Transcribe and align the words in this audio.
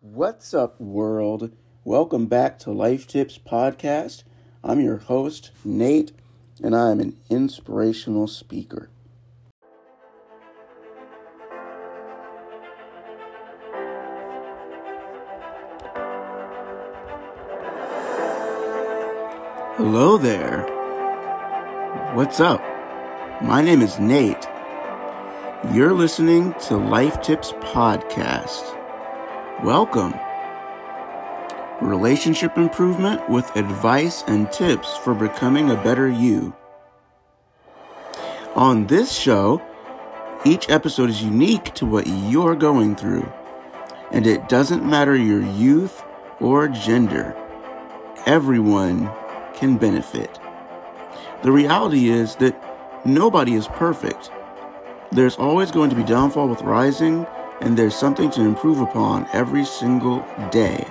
What's 0.00 0.54
up, 0.54 0.80
world? 0.80 1.50
Welcome 1.82 2.26
back 2.26 2.60
to 2.60 2.70
Life 2.70 3.08
Tips 3.08 3.36
Podcast. 3.36 4.22
I'm 4.62 4.78
your 4.78 4.98
host, 4.98 5.50
Nate, 5.64 6.12
and 6.62 6.76
I 6.76 6.92
am 6.92 7.00
an 7.00 7.16
inspirational 7.28 8.28
speaker. 8.28 8.90
Hello 19.76 20.16
there. 20.16 20.62
What's 22.14 22.38
up? 22.38 22.60
My 23.42 23.62
name 23.62 23.82
is 23.82 23.98
Nate. 23.98 24.46
You're 25.72 25.92
listening 25.92 26.54
to 26.68 26.76
Life 26.76 27.20
Tips 27.20 27.50
Podcast. 27.54 28.77
Welcome. 29.64 30.14
Relationship 31.80 32.56
improvement 32.56 33.28
with 33.28 33.56
advice 33.56 34.22
and 34.28 34.50
tips 34.52 34.96
for 34.98 35.14
becoming 35.14 35.72
a 35.72 35.82
better 35.82 36.08
you. 36.08 36.54
On 38.54 38.86
this 38.86 39.12
show, 39.12 39.60
each 40.44 40.70
episode 40.70 41.10
is 41.10 41.24
unique 41.24 41.74
to 41.74 41.86
what 41.86 42.06
you're 42.06 42.54
going 42.54 42.94
through, 42.94 43.28
and 44.12 44.28
it 44.28 44.48
doesn't 44.48 44.88
matter 44.88 45.16
your 45.16 45.42
youth 45.42 46.04
or 46.38 46.68
gender. 46.68 47.36
Everyone 48.26 49.10
can 49.54 49.76
benefit. 49.76 50.38
The 51.42 51.50
reality 51.50 52.10
is 52.10 52.36
that 52.36 52.54
nobody 53.04 53.54
is 53.54 53.66
perfect. 53.66 54.30
There's 55.10 55.34
always 55.34 55.72
going 55.72 55.90
to 55.90 55.96
be 55.96 56.04
downfall 56.04 56.46
with 56.46 56.62
rising, 56.62 57.26
and 57.60 57.76
there's 57.76 57.94
something 57.94 58.30
to 58.30 58.42
improve 58.42 58.80
upon 58.80 59.28
every 59.32 59.64
single 59.64 60.24
day. 60.50 60.86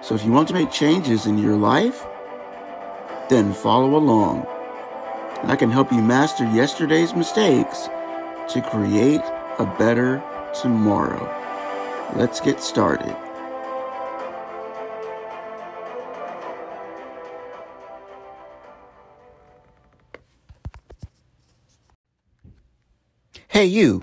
So 0.00 0.14
if 0.14 0.24
you 0.24 0.32
want 0.32 0.48
to 0.48 0.54
make 0.54 0.70
changes 0.70 1.26
in 1.26 1.38
your 1.38 1.56
life, 1.56 2.04
then 3.28 3.52
follow 3.52 3.96
along. 3.96 4.46
I 5.44 5.56
can 5.56 5.70
help 5.70 5.90
you 5.92 6.00
master 6.00 6.44
yesterday's 6.44 7.14
mistakes 7.14 7.88
to 8.48 8.62
create 8.70 9.22
a 9.58 9.74
better 9.78 10.22
tomorrow. 10.60 11.28
Let's 12.16 12.40
get 12.40 12.60
started. 12.60 13.16
Hey, 23.48 23.66
you. 23.66 24.02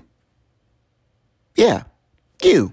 Yeah, 1.60 1.82
you. 2.42 2.72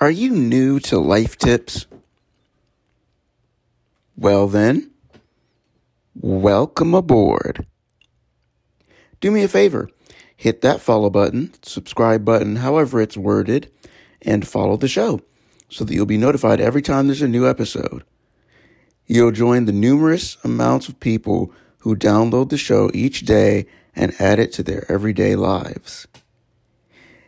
Are 0.00 0.10
you 0.10 0.32
new 0.32 0.80
to 0.80 0.98
life 0.98 1.38
tips? 1.38 1.86
Well, 4.16 4.48
then, 4.48 4.90
welcome 6.16 6.94
aboard. 6.94 7.64
Do 9.20 9.30
me 9.30 9.44
a 9.44 9.48
favor 9.48 9.88
hit 10.36 10.62
that 10.62 10.80
follow 10.80 11.10
button, 11.10 11.54
subscribe 11.62 12.24
button, 12.24 12.56
however 12.56 13.00
it's 13.00 13.16
worded, 13.16 13.70
and 14.22 14.44
follow 14.44 14.76
the 14.76 14.88
show 14.88 15.20
so 15.68 15.84
that 15.84 15.94
you'll 15.94 16.06
be 16.06 16.18
notified 16.18 16.60
every 16.60 16.82
time 16.82 17.06
there's 17.06 17.22
a 17.22 17.28
new 17.28 17.48
episode. 17.48 18.02
You'll 19.06 19.30
join 19.30 19.66
the 19.66 19.72
numerous 19.72 20.38
amounts 20.42 20.88
of 20.88 20.98
people 20.98 21.52
who 21.82 21.94
download 21.94 22.48
the 22.48 22.58
show 22.58 22.90
each 22.92 23.20
day 23.20 23.66
and 23.94 24.12
add 24.18 24.40
it 24.40 24.52
to 24.54 24.64
their 24.64 24.90
everyday 24.90 25.36
lives. 25.36 26.08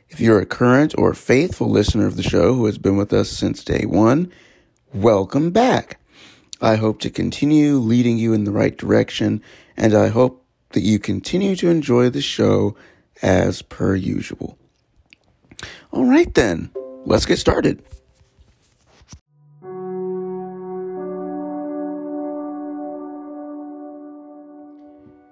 If 0.08 0.20
you're 0.20 0.40
a 0.40 0.46
current 0.46 0.94
or 0.96 1.14
faithful 1.14 1.68
listener 1.68 2.06
of 2.06 2.16
the 2.16 2.22
show 2.22 2.54
who 2.54 2.66
has 2.66 2.78
been 2.78 2.96
with 2.96 3.12
us 3.12 3.30
since 3.30 3.64
day 3.64 3.84
one, 3.84 4.30
welcome 4.92 5.50
back. 5.50 5.98
I 6.60 6.76
hope 6.76 7.00
to 7.00 7.10
continue 7.10 7.76
leading 7.76 8.18
you 8.18 8.32
in 8.32 8.44
the 8.44 8.52
right 8.52 8.76
direction, 8.76 9.42
and 9.76 9.94
I 9.94 10.08
hope 10.08 10.44
that 10.70 10.82
you 10.82 10.98
continue 10.98 11.56
to 11.56 11.68
enjoy 11.68 12.10
the 12.10 12.22
show 12.22 12.76
as 13.22 13.62
per 13.62 13.94
usual. 13.94 14.56
All 15.90 16.04
right, 16.04 16.32
then, 16.34 16.70
let's 17.06 17.26
get 17.26 17.38
started. 17.38 17.82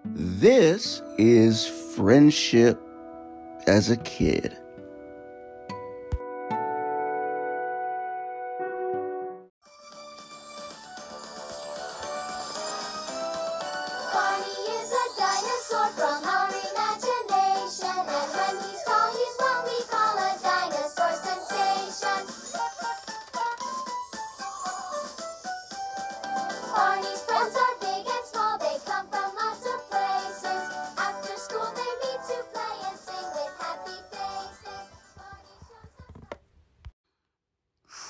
This 0.05 1.03
is 1.19 1.67
friendship 1.95 2.81
as 3.67 3.91
a 3.91 3.97
kid. 3.99 4.57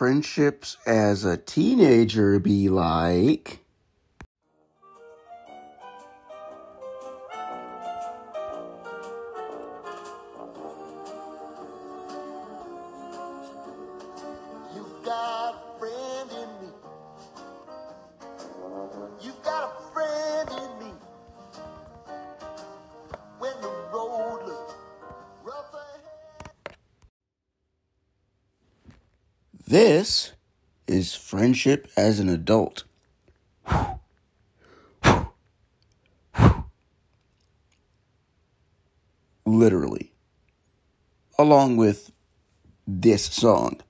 Friendships 0.02 0.78
as 0.84 1.24
a 1.24 1.36
teenager 1.36 2.40
be 2.40 2.68
like. 2.68 3.61
This 29.72 30.32
is 30.86 31.14
friendship 31.14 31.88
as 31.96 32.20
an 32.20 32.28
adult. 32.28 32.84
Literally. 39.46 40.12
Along 41.38 41.78
with 41.78 42.12
this 42.86 43.24
song. 43.24 43.80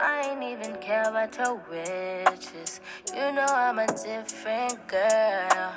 I 0.00 0.30
ain't 0.32 0.42
even 0.42 0.74
care 0.80 1.08
about 1.08 1.36
your 1.36 1.62
riches. 1.70 2.80
You 3.14 3.32
know 3.32 3.46
I'm 3.48 3.78
a 3.78 3.86
different 3.86 4.88
girl. 4.88 5.74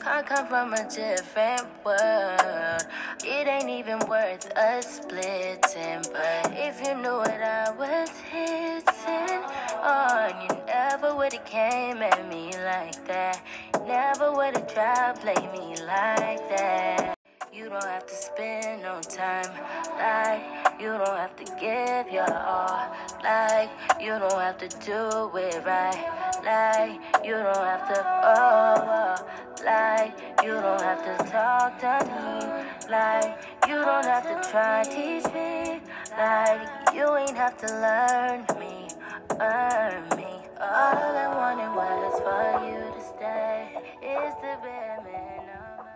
Can't 0.00 0.26
come 0.26 0.46
from 0.46 0.72
a 0.72 0.88
different 0.88 1.66
world. 1.84 2.82
It 3.24 3.46
ain't 3.46 3.68
even 3.68 4.00
worth 4.08 4.50
us 4.56 4.96
splitting. 4.96 6.02
But 6.12 6.52
if 6.58 6.80
you 6.84 6.94
knew 6.96 7.18
what 7.18 7.30
I 7.30 7.70
was 7.70 8.10
hitting 8.32 9.42
on, 9.80 10.42
you 10.42 10.48
never 10.66 11.14
would've 11.14 11.44
came 11.44 11.98
at 12.02 12.28
me 12.28 12.50
like 12.64 13.06
that. 13.06 13.40
Never 13.86 14.32
would've 14.32 14.66
tried 14.66 15.14
to 15.14 15.20
play 15.20 15.48
me 15.52 15.76
like 15.86 16.48
that. 16.48 17.16
You 17.52 17.68
don't 17.68 17.84
have 17.84 18.06
to 18.06 18.14
spend 18.14 18.82
no 18.82 19.00
time 19.02 19.52
like 19.98 20.80
you 20.80 20.88
don't 20.88 21.06
have 21.06 21.36
to 21.36 21.44
give 21.60 22.12
your 22.12 22.32
all 22.34 22.90
like 23.22 23.70
you 24.00 24.18
don't 24.18 24.40
have 24.40 24.56
to 24.56 24.68
do 24.84 25.36
it 25.36 25.62
right 25.64 26.40
like 26.42 27.24
you 27.24 27.34
don't 27.34 27.54
have 27.54 27.86
to 27.88 28.00
oh, 28.24 28.74
oh 28.88 29.62
like 29.64 30.18
you 30.42 30.52
don't 30.52 30.80
have 30.80 31.04
to 31.04 31.30
talk 31.30 31.78
to 31.78 32.06
me 32.06 32.71
like 32.88 33.38
you 33.68 33.74
don't 33.74 34.04
have 34.04 34.24
to 34.24 34.50
try 34.50 34.82
teach 34.84 35.26
me. 35.32 35.80
Like 36.16 36.94
you 36.94 37.16
ain't 37.16 37.36
have 37.36 37.56
to 37.58 37.66
learn 37.66 38.46
me 38.58 38.82
earn 39.40 40.08
me. 40.16 40.32
All 40.60 41.16
I 41.24 41.28
wanted 41.34 41.72
was 41.74 42.20
for 42.26 42.46
you 42.68 42.80
to 42.94 43.02
stay. 43.12 43.58
Is 44.02 44.34
the 44.42 44.54
bare 44.62 45.00
minimum 45.04 45.86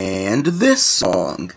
And 0.00 0.46
this 0.46 0.82
song. 0.82 1.52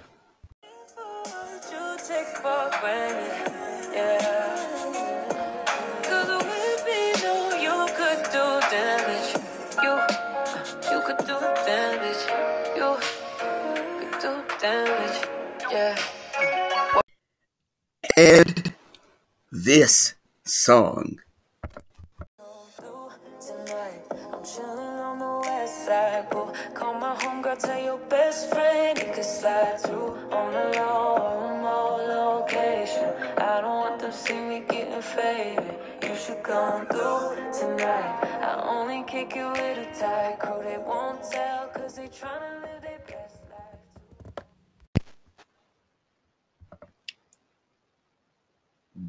Should 36.30 36.44
come 36.44 36.86
through 36.88 37.36
tonight. 37.58 38.20
I 38.42 38.62
only 38.68 39.04
kick 39.08 39.36
it 39.36 39.46
with 39.46 39.78
a 39.78 40.00
tight 40.00 40.38
crew. 40.40 40.62
They 40.64 40.78
won't 40.78 41.24
tell, 41.24 41.68
cause 41.70 41.96
they 41.96 42.08
tryna 42.08 42.62
live 42.62 42.82
their 42.82 43.00
best 43.08 43.38
life. 43.50 43.80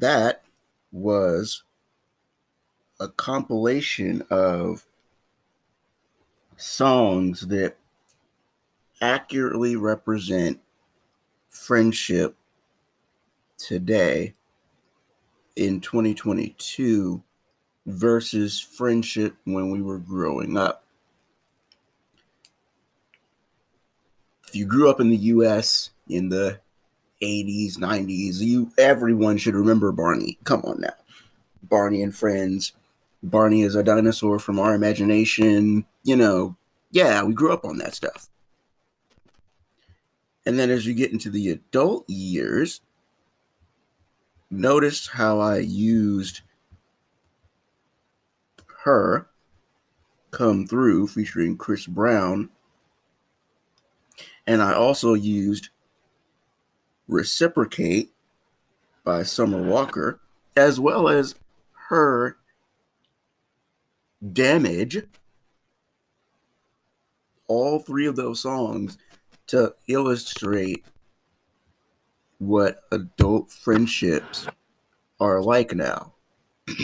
That 0.01 0.41
was 0.91 1.61
a 2.99 3.07
compilation 3.07 4.23
of 4.31 4.83
songs 6.57 7.41
that 7.47 7.77
accurately 8.99 9.75
represent 9.75 10.59
friendship 11.51 12.35
today 13.59 14.33
in 15.55 15.79
2022 15.79 17.21
versus 17.85 18.59
friendship 18.59 19.35
when 19.43 19.69
we 19.69 19.83
were 19.83 19.99
growing 19.99 20.57
up. 20.57 20.83
If 24.47 24.55
you 24.55 24.65
grew 24.65 24.89
up 24.89 24.99
in 24.99 25.11
the 25.11 25.17
US 25.17 25.91
in 26.07 26.29
the 26.29 26.59
80s, 27.21 27.77
90s, 27.77 28.39
you 28.39 28.71
everyone 28.77 29.37
should 29.37 29.55
remember 29.55 29.91
Barney. 29.91 30.37
Come 30.43 30.61
on 30.61 30.81
now. 30.81 30.93
Barney 31.63 32.01
and 32.01 32.15
Friends. 32.15 32.73
Barney 33.23 33.61
is 33.61 33.75
a 33.75 33.83
dinosaur 33.83 34.39
from 34.39 34.59
our 34.59 34.73
imagination. 34.73 35.85
You 36.03 36.15
know, 36.15 36.55
yeah, 36.91 37.23
we 37.23 37.33
grew 37.33 37.53
up 37.53 37.65
on 37.65 37.77
that 37.77 37.95
stuff. 37.95 38.29
And 40.45 40.57
then 40.57 40.69
as 40.69 40.85
you 40.85 40.93
get 40.93 41.11
into 41.11 41.29
the 41.29 41.49
adult 41.51 42.09
years, 42.09 42.81
notice 44.49 45.07
how 45.07 45.39
I 45.39 45.59
used 45.59 46.41
H.E.R. 48.59 49.27
come 50.31 50.65
through 50.65 51.07
featuring 51.07 51.57
Chris 51.57 51.85
Brown. 51.85 52.49
And 54.47 54.63
I 54.63 54.73
also 54.73 55.13
used 55.13 55.69
Reciprocate 57.11 58.13
by 59.03 59.23
Summer 59.23 59.61
Walker, 59.61 60.21
as 60.55 60.79
well 60.79 61.09
as 61.09 61.35
her 61.89 62.37
Damage. 64.31 65.03
All 67.47 67.79
three 67.79 68.05
of 68.05 68.15
those 68.15 68.39
songs 68.39 68.97
to 69.47 69.73
illustrate 69.87 70.85
what 72.37 72.83
adult 72.91 73.51
friendships 73.51 74.47
are 75.19 75.41
like 75.41 75.75
now. 75.75 76.13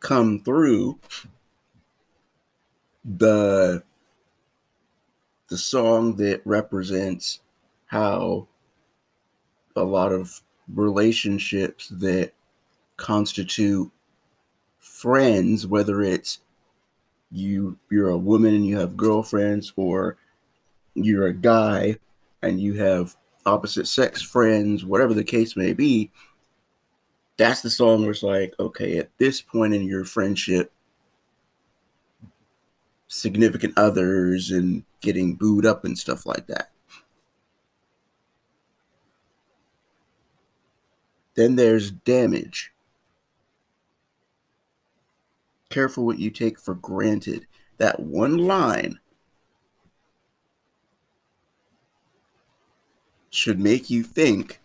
Come 0.00 0.40
through 0.40 0.98
the 3.04 3.82
the 5.48 5.58
song 5.58 6.16
that 6.16 6.42
represents 6.44 7.40
how 7.86 8.46
a 9.76 9.82
lot 9.82 10.12
of 10.12 10.42
relationships 10.74 11.88
that 11.88 12.32
constitute 12.96 13.90
friends 14.78 15.66
whether 15.66 16.02
it's 16.02 16.40
you 17.30 17.78
you're 17.90 18.10
a 18.10 18.18
woman 18.18 18.54
and 18.54 18.66
you 18.66 18.78
have 18.78 18.96
girlfriends 18.96 19.72
or 19.76 20.16
you're 20.94 21.26
a 21.26 21.32
guy 21.32 21.96
and 22.42 22.60
you 22.60 22.74
have 22.74 23.16
opposite 23.46 23.86
sex 23.86 24.20
friends 24.20 24.84
whatever 24.84 25.14
the 25.14 25.24
case 25.24 25.56
may 25.56 25.72
be 25.72 26.10
that's 27.36 27.62
the 27.62 27.70
song 27.70 28.02
where 28.02 28.10
it's 28.10 28.22
like 28.22 28.52
okay 28.58 28.98
at 28.98 29.10
this 29.18 29.40
point 29.40 29.72
in 29.72 29.82
your 29.84 30.04
friendship 30.04 30.72
significant 33.08 33.72
others 33.76 34.50
and 34.50 34.84
getting 35.00 35.34
booed 35.34 35.66
up 35.66 35.84
and 35.84 35.98
stuff 35.98 36.26
like 36.26 36.46
that. 36.46 36.70
Then 41.34 41.56
there's 41.56 41.90
damage. 41.90 42.72
Careful 45.70 46.04
what 46.04 46.18
you 46.18 46.30
take 46.30 46.58
for 46.58 46.74
granted. 46.74 47.46
That 47.78 48.00
one 48.00 48.38
line 48.38 48.98
should 53.30 53.60
make 53.60 53.88
you 53.88 54.02
think 54.02 54.60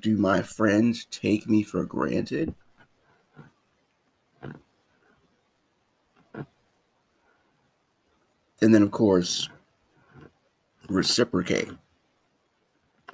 Do 0.00 0.16
my 0.16 0.42
friends 0.42 1.06
take 1.10 1.48
me 1.48 1.62
for 1.62 1.84
granted? 1.84 2.54
And 8.62 8.74
then, 8.74 8.82
of 8.82 8.90
course, 8.90 9.48
reciprocate. 10.88 11.70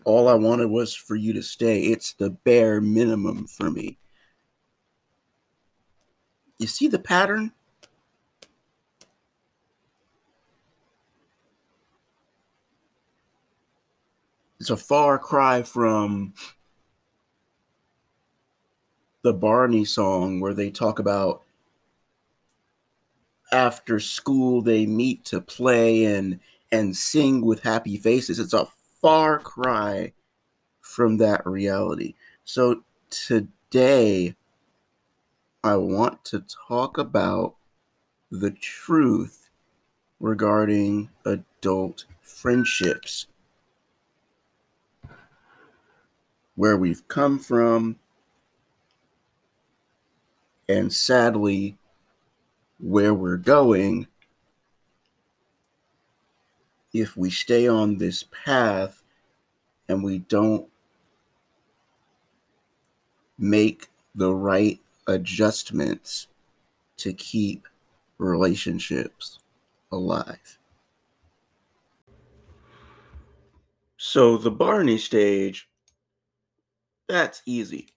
All 0.05 0.29
I 0.29 0.35
wanted 0.35 0.71
was 0.71 0.95
for 0.95 1.17
you 1.17 1.33
to 1.33 1.43
stay. 1.43 1.83
It's 1.83 2.13
the 2.13 2.31
bare 2.31 2.81
minimum 2.81 3.47
for 3.47 3.71
me. 3.71 3.99
You 6.59 6.67
see 6.67 6.89
the 6.89 6.99
pattern? 6.99 7.53
It's 14.61 14.71
a 14.71 14.77
far 14.77 15.19
cry 15.19 15.63
from 15.63 16.35
the 19.23 19.33
Barney 19.33 19.85
song 19.85 20.39
where 20.39 20.55
they 20.55 20.71
talk 20.71 21.01
about 21.01 21.43
after 23.53 24.01
school 24.01 24.63
they 24.63 24.87
meet 24.87 25.25
to 25.27 25.41
play 25.41 26.05
and 26.05 26.41
and 26.73 26.97
sing 26.97 27.45
with 27.45 27.63
happy 27.63 27.97
faces. 27.99 28.39
It's 28.39 28.55
a 28.55 28.67
far 29.01 29.39
cry 29.39 30.13
from 30.81 31.19
that 31.19 31.47
reality. 31.47 32.15
So 32.45 32.83
today 33.11 34.35
i 35.63 35.77
want 35.77 36.25
to 36.25 36.43
talk 36.67 36.97
about 36.97 37.55
the 38.31 38.51
truth 38.51 39.51
regarding 40.19 41.11
adult 41.27 42.07
friendships. 42.23 43.27
Where 46.55 46.77
we've 46.77 47.07
come 47.09 47.39
from 47.39 47.97
and 50.69 50.93
sadly 50.93 51.77
where 52.83 53.15
we're 53.15 53.37
going 53.37 54.07
if 56.93 57.17
we 57.17 57.31
stay 57.31 57.69
on 57.69 57.97
this 57.97 58.25
path 58.45 59.03
and 59.89 60.03
we 60.03 60.19
don't 60.19 60.69
make 63.39 63.89
the 64.15 64.35
right 64.35 64.81
adjustments 65.07 66.27
to 66.97 67.13
keep 67.13 67.67
relationships 68.19 69.39
alive. 69.93 70.59
So, 73.97 74.37
the 74.37 74.51
Barney 74.51 74.99
stage, 74.99 75.69
that's 77.09 77.43
easy. 77.47 77.89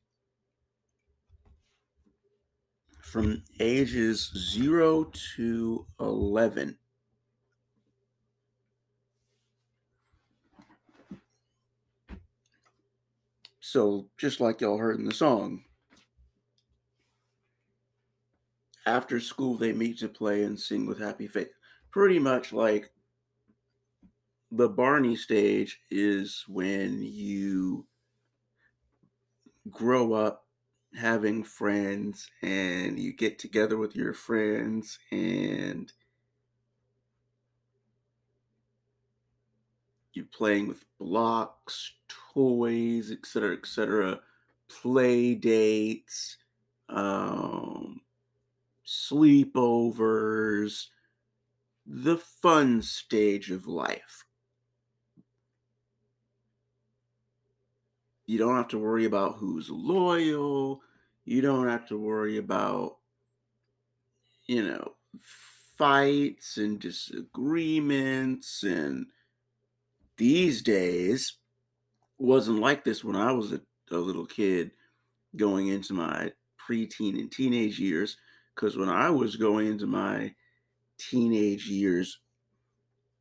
From 3.15 3.41
ages 3.61 4.29
0 4.35 5.09
to 5.37 5.85
11. 6.01 6.77
So, 13.61 14.09
just 14.17 14.41
like 14.41 14.59
y'all 14.59 14.77
heard 14.77 14.99
in 14.99 15.05
the 15.05 15.13
song, 15.13 15.63
after 18.85 19.21
school 19.21 19.55
they 19.55 19.71
meet 19.71 19.99
to 19.99 20.09
play 20.09 20.43
and 20.43 20.59
sing 20.59 20.85
with 20.85 20.99
happy 20.99 21.27
face. 21.27 21.47
Pretty 21.91 22.19
much 22.19 22.51
like 22.51 22.91
the 24.51 24.67
Barney 24.67 25.15
stage 25.15 25.79
is 25.89 26.43
when 26.49 27.01
you 27.01 27.87
grow 29.71 30.11
up 30.11 30.44
having 30.97 31.43
friends 31.43 32.29
and 32.41 32.99
you 32.99 33.13
get 33.13 33.39
together 33.39 33.77
with 33.77 33.95
your 33.95 34.13
friends 34.13 34.99
and 35.11 35.91
you're 40.13 40.25
playing 40.25 40.67
with 40.67 40.85
blocks, 40.97 41.93
toys, 42.33 43.11
etc., 43.11 43.53
etc., 43.53 44.19
play 44.69 45.35
dates, 45.35 46.37
um, 46.89 48.01
sleepovers, 48.85 50.87
the 51.85 52.17
fun 52.17 52.81
stage 52.81 53.51
of 53.51 53.67
life. 53.67 54.24
You 58.27 58.37
don't 58.37 58.55
have 58.55 58.69
to 58.69 58.79
worry 58.79 59.05
about 59.05 59.35
who's 59.35 59.69
loyal. 59.69 60.81
You 61.25 61.41
don't 61.41 61.67
have 61.67 61.87
to 61.87 61.97
worry 61.97 62.37
about, 62.37 62.97
you 64.47 64.63
know, 64.63 64.93
fights 65.77 66.57
and 66.57 66.79
disagreements. 66.79 68.63
And 68.63 69.07
these 70.17 70.61
days 70.61 71.37
wasn't 72.17 72.59
like 72.59 72.83
this 72.83 73.03
when 73.03 73.15
I 73.15 73.31
was 73.31 73.51
a, 73.51 73.61
a 73.91 73.97
little 73.97 74.25
kid 74.25 74.71
going 75.35 75.67
into 75.67 75.93
my 75.93 76.31
preteen 76.67 77.19
and 77.19 77.31
teenage 77.31 77.79
years. 77.79 78.17
Because 78.55 78.77
when 78.77 78.89
I 78.89 79.09
was 79.09 79.35
going 79.35 79.67
into 79.67 79.85
my 79.85 80.33
teenage 80.97 81.67
years, 81.67 82.19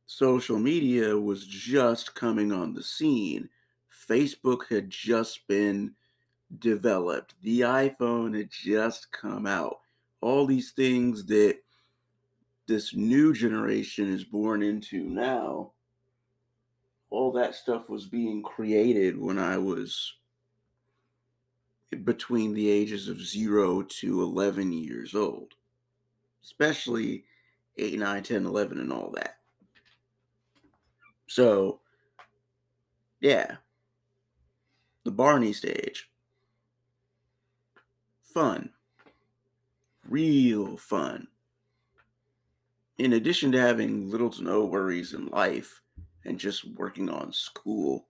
social 0.05 0.57
media 0.57 1.17
was 1.17 1.45
just 1.45 2.15
coming 2.15 2.51
on 2.51 2.73
the 2.73 2.83
scene. 2.83 3.49
Facebook 4.09 4.67
had 4.69 4.89
just 4.89 5.47
been 5.47 5.93
developed. 6.59 7.35
The 7.41 7.61
iPhone 7.61 8.37
had 8.37 8.49
just 8.51 9.11
come 9.11 9.45
out. 9.45 9.79
All 10.21 10.45
these 10.45 10.71
things 10.71 11.25
that 11.25 11.57
this 12.67 12.95
new 12.95 13.33
generation 13.33 14.11
is 14.11 14.23
born 14.23 14.63
into 14.63 15.03
now, 15.03 15.71
all 17.09 17.31
that 17.33 17.55
stuff 17.55 17.89
was 17.89 18.07
being 18.07 18.41
created 18.41 19.17
when 19.19 19.37
I 19.37 19.57
was 19.57 20.13
between 22.03 22.53
the 22.53 22.69
ages 22.69 23.07
of 23.07 23.21
0 23.21 23.83
to 23.83 24.21
11 24.21 24.71
years 24.71 25.15
old, 25.15 25.53
especially 26.43 27.23
8, 27.77 27.99
9, 27.99 28.23
10, 28.23 28.45
11, 28.45 28.79
and 28.79 28.91
all 28.91 29.11
that. 29.15 29.37
So, 31.27 31.79
yeah, 33.21 33.55
the 35.05 35.11
Barney 35.11 35.53
stage. 35.53 36.09
Fun. 38.33 38.71
Real 40.09 40.75
fun. 40.75 41.27
In 42.97 43.13
addition 43.13 43.51
to 43.53 43.61
having 43.61 44.09
little 44.09 44.29
to 44.31 44.43
no 44.43 44.65
worries 44.65 45.13
in 45.13 45.27
life 45.27 45.81
and 46.25 46.39
just 46.39 46.65
working 46.75 47.09
on 47.09 47.31
school, 47.31 48.07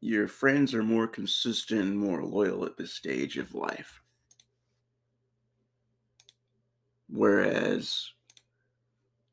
your 0.00 0.26
friends 0.26 0.74
are 0.74 0.82
more 0.82 1.06
consistent 1.06 1.80
and 1.80 1.98
more 1.98 2.24
loyal 2.24 2.64
at 2.64 2.76
this 2.76 2.92
stage 2.92 3.36
of 3.36 3.54
life. 3.54 4.00
Whereas 7.08 8.10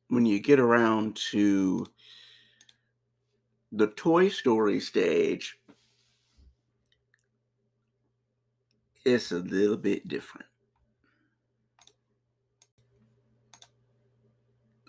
when 0.10 0.26
you 0.26 0.40
get 0.40 0.60
around 0.60 1.16
to 1.32 1.86
the 3.72 3.88
Toy 3.88 4.28
Story 4.30 4.80
stage, 4.80 5.58
it's 9.06 9.32
a 9.32 9.40
little 9.40 9.78
bit 9.78 10.08
different. 10.08 10.48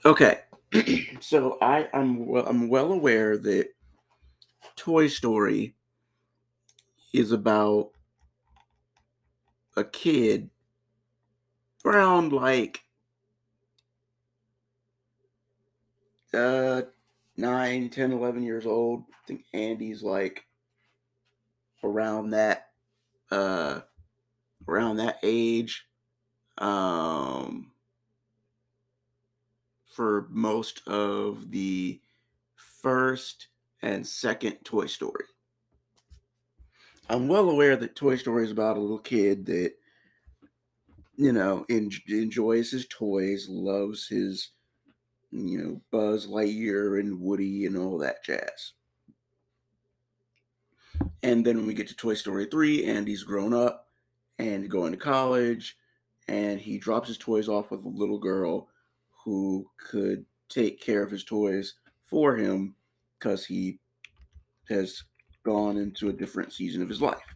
Okay, 0.04 0.40
so 1.20 1.58
I 1.60 1.88
I'm 1.92 2.26
well, 2.26 2.46
I'm 2.46 2.68
well 2.68 2.92
aware 2.92 3.36
that 3.38 3.68
Toy 4.76 5.06
Story 5.06 5.76
is 7.12 7.30
about 7.30 7.90
a 9.76 9.84
kid 9.84 10.50
around 11.84 12.32
like 12.32 12.84
uh 16.34 16.82
9 17.36 17.88
10 17.90 18.12
11 18.12 18.42
years 18.42 18.66
old 18.66 19.04
i 19.10 19.26
think 19.26 19.44
andy's 19.52 20.02
like 20.02 20.46
around 21.82 22.30
that 22.30 22.68
uh 23.30 23.80
around 24.68 24.96
that 24.96 25.18
age 25.22 25.86
um 26.58 27.72
for 29.86 30.26
most 30.30 30.86
of 30.86 31.50
the 31.50 32.00
first 32.54 33.48
and 33.82 34.06
second 34.06 34.56
toy 34.64 34.86
story 34.86 35.24
i'm 37.08 37.28
well 37.28 37.48
aware 37.48 37.76
that 37.76 37.96
toy 37.96 38.16
story 38.16 38.44
is 38.44 38.50
about 38.50 38.76
a 38.76 38.80
little 38.80 38.98
kid 38.98 39.46
that 39.46 39.72
you 41.16 41.32
know 41.32 41.64
en- 41.68 41.90
enjoys 42.08 42.70
his 42.70 42.86
toys 42.88 43.48
loves 43.48 44.08
his 44.08 44.50
you 45.32 45.58
know, 45.58 45.80
Buzz 45.90 46.26
Lightyear 46.26 47.00
and 47.00 47.20
Woody 47.20 47.64
and 47.64 47.76
all 47.76 47.98
that 47.98 48.22
jazz. 48.22 48.74
And 51.22 51.44
then 51.44 51.56
when 51.56 51.66
we 51.66 51.74
get 51.74 51.88
to 51.88 51.96
Toy 51.96 52.14
Story 52.14 52.46
3, 52.46 52.84
Andy's 52.84 53.22
grown 53.22 53.54
up 53.54 53.88
and 54.38 54.68
going 54.68 54.92
to 54.92 54.98
college, 54.98 55.76
and 56.28 56.60
he 56.60 56.78
drops 56.78 57.08
his 57.08 57.18
toys 57.18 57.48
off 57.48 57.70
with 57.70 57.84
a 57.84 57.88
little 57.88 58.18
girl 58.18 58.68
who 59.24 59.66
could 59.78 60.24
take 60.48 60.80
care 60.80 61.02
of 61.02 61.10
his 61.10 61.24
toys 61.24 61.74
for 62.04 62.36
him 62.36 62.74
because 63.18 63.44
he 63.44 63.78
has 64.68 65.02
gone 65.44 65.76
into 65.76 66.08
a 66.08 66.12
different 66.12 66.52
season 66.52 66.82
of 66.82 66.88
his 66.88 67.02
life. 67.02 67.34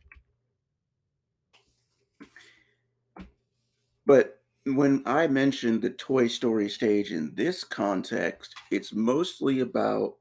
But 4.04 4.40
when 4.64 5.02
I 5.06 5.26
mentioned 5.26 5.82
the 5.82 5.90
Toy 5.90 6.28
Story 6.28 6.68
stage 6.68 7.12
in 7.12 7.34
this 7.34 7.64
context, 7.64 8.54
it's 8.70 8.92
mostly 8.92 9.60
about 9.60 10.16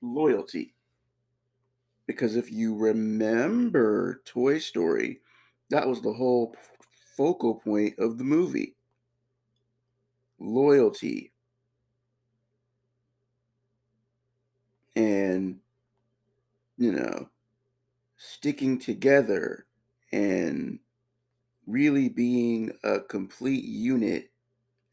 loyalty. 0.00 0.74
Because 2.06 2.36
if 2.36 2.50
you 2.50 2.76
remember 2.76 4.22
Toy 4.24 4.58
Story, 4.58 5.20
that 5.70 5.88
was 5.88 6.00
the 6.00 6.12
whole 6.12 6.54
focal 7.16 7.56
point 7.56 7.98
of 7.98 8.18
the 8.18 8.24
movie 8.24 8.74
loyalty. 10.42 11.32
And, 14.94 15.60
you 16.76 16.92
know, 16.92 17.28
sticking 18.16 18.78
together 18.78 19.66
and 20.12 20.78
really 21.66 22.08
being 22.08 22.72
a 22.84 23.00
complete 23.00 23.64
unit 23.64 24.30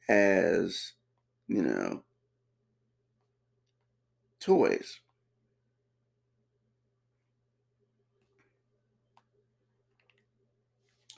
as, 0.07 0.93
you 1.47 1.61
know, 1.61 2.03
toys. 4.39 5.01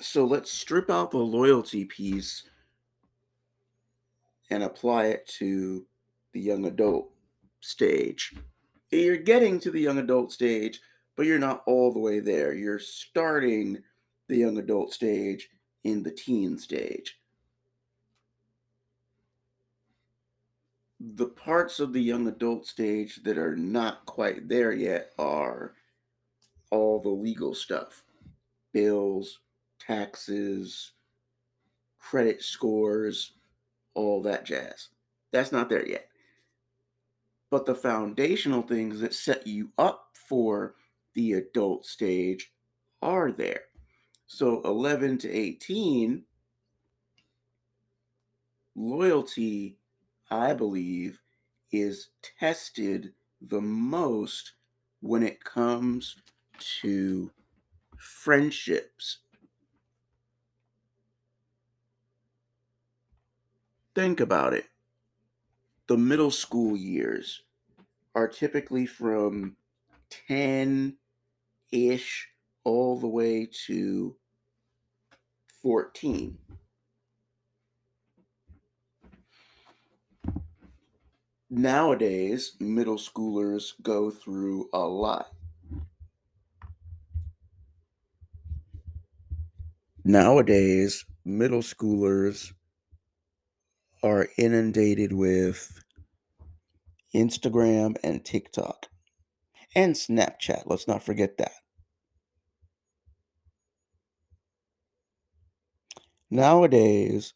So 0.02 0.26
let's 0.26 0.52
strip 0.52 0.90
out 0.90 1.12
the 1.12 1.20
loyalty 1.20 1.86
piece 1.86 2.44
and 4.50 4.64
apply 4.64 5.06
it 5.06 5.28
to 5.40 5.86
the 6.34 6.42
young 6.42 6.66
adult 6.66 7.12
stage. 7.60 8.34
You're 8.90 9.18
getting 9.18 9.60
to 9.60 9.70
the 9.70 9.80
young 9.80 10.00
adult 10.00 10.32
stage, 10.32 10.82
but 11.16 11.28
you're 11.28 11.40
not 11.40 11.62
all 11.68 11.94
the 11.94 12.00
way 12.00 12.20
there. 12.20 12.54
You're 12.54 12.80
starting 12.80 13.78
the 14.28 14.38
young 14.38 14.58
adult 14.58 14.92
stage 14.92 15.50
in 15.84 16.02
the 16.02 16.12
teen 16.12 16.58
stage. 16.58 17.20
The 21.00 21.28
parts 21.28 21.80
of 21.80 21.94
the 21.94 22.02
young 22.02 22.28
adult 22.28 22.66
stage 22.66 23.22
that 23.24 23.38
are 23.38 23.56
not 23.56 24.06
quite 24.08 24.48
there 24.48 24.74
yet 24.74 25.12
are 25.20 25.74
all 26.72 27.00
the 27.00 27.10
legal 27.10 27.54
stuff 27.54 28.04
bills, 28.74 29.40
taxes, 29.86 30.92
credit 32.00 32.42
scores, 32.42 33.34
all 33.94 34.22
that 34.22 34.46
jazz. 34.46 34.90
That's 35.32 35.52
not 35.52 35.70
there 35.70 35.88
yet. 35.88 36.08
But 37.50 37.66
the 37.66 37.76
foundational 37.76 38.62
things 38.62 39.00
that 39.02 39.14
set 39.14 39.46
you 39.46 39.72
up 39.78 40.08
for 40.14 40.76
the 41.14 41.34
adult 41.34 41.86
stage 41.86 42.54
are 43.02 43.32
there. 43.32 43.64
So 44.28 44.62
11 44.64 45.18
to 45.20 45.30
18, 45.30 46.24
loyalty, 48.76 49.78
I 50.30 50.54
believe, 50.54 51.20
is 51.72 52.10
tested 52.40 53.14
the 53.42 53.62
most 53.62 54.54
when 55.02 55.24
it 55.24 55.44
comes 55.44 56.16
to 56.82 57.32
friendships. 57.98 59.20
Think 64.02 64.20
about 64.20 64.56
it. 64.56 64.66
The 65.86 65.96
middle 65.96 66.32
school 66.32 66.76
years 66.76 67.44
are 68.16 68.28
typically 68.28 68.88
from 68.88 69.58
10 70.28 70.98
ish 71.72 72.30
all 72.64 73.00
the 73.00 73.08
way 73.08 73.48
to 73.68 74.16
14. 75.62 76.36
Nowadays, 81.52 82.56
middle 82.60 82.98
schoolers 82.98 83.74
go 83.84 84.10
through 84.10 84.68
a 84.74 84.80
lot. 84.80 85.28
Nowadays, 90.04 91.06
middle 91.24 91.62
schoolers 91.62 92.54
are 94.04 94.30
inundated 94.38 95.14
with 95.14 95.84
Instagram 97.14 97.96
and 98.04 98.24
TikTok 98.24 98.88
and 99.76 99.96
Snapchat. 99.96 100.64
Let's 100.66 100.88
not 100.88 101.04
forget 101.04 101.38
that. 101.38 101.52
Nowadays, 106.30 107.34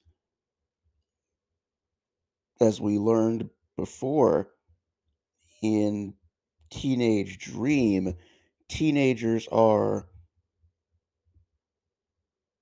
as 2.62 2.80
we 2.80 2.98
learned 2.98 3.50
before 3.76 4.52
in 5.62 6.14
Teenage 6.70 7.38
Dream, 7.40 8.16
teenagers 8.70 9.48
are 9.52 10.08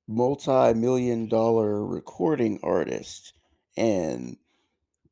multi 0.07 0.73
million 0.73 1.27
dollar 1.29 1.85
recording 1.85 2.59
artists 2.63 3.33
and 3.77 4.37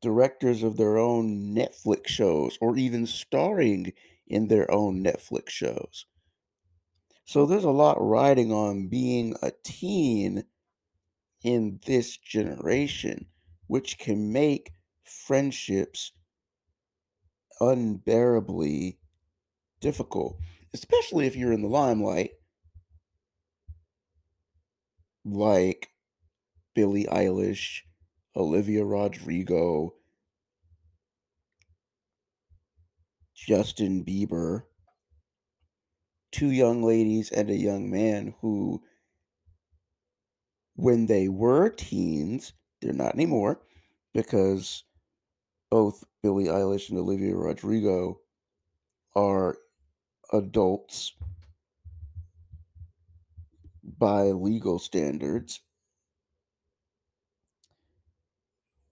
directors 0.00 0.62
of 0.62 0.76
their 0.76 0.98
own 0.98 1.54
Netflix 1.54 2.08
shows 2.08 2.58
or 2.60 2.76
even 2.76 3.06
starring 3.06 3.92
in 4.26 4.48
their 4.48 4.70
own 4.70 5.02
Netflix 5.02 5.50
shows. 5.50 6.06
So 7.24 7.46
there's 7.46 7.64
a 7.64 7.70
lot 7.70 7.96
riding 8.00 8.52
on 8.52 8.88
being 8.88 9.36
a 9.42 9.52
teen 9.62 10.44
in 11.42 11.80
this 11.86 12.16
generation, 12.16 13.26
which 13.68 13.98
can 13.98 14.32
make 14.32 14.72
friendships 15.04 16.12
unbearably 17.60 18.98
difficult, 19.80 20.36
especially 20.74 21.26
if 21.26 21.36
you're 21.36 21.52
in 21.52 21.62
the 21.62 21.68
limelight, 21.68 22.32
like 25.24 25.90
Billie 26.74 27.06
Eilish, 27.06 27.82
Olivia 28.36 28.84
Rodrigo, 28.84 29.94
Justin 33.34 34.04
Bieber, 34.04 34.62
two 36.30 36.50
young 36.50 36.82
ladies 36.82 37.30
and 37.30 37.50
a 37.50 37.56
young 37.56 37.90
man 37.90 38.34
who, 38.40 38.82
when 40.76 41.06
they 41.06 41.28
were 41.28 41.68
teens, 41.68 42.52
they're 42.80 42.92
not 42.92 43.14
anymore 43.14 43.60
because 44.14 44.84
both 45.70 46.04
Billie 46.22 46.46
Eilish 46.46 46.90
and 46.90 46.98
Olivia 46.98 47.34
Rodrigo 47.34 48.20
are 49.14 49.58
adults 50.32 51.12
by 53.98 54.24
legal 54.24 54.78
standards. 54.78 55.60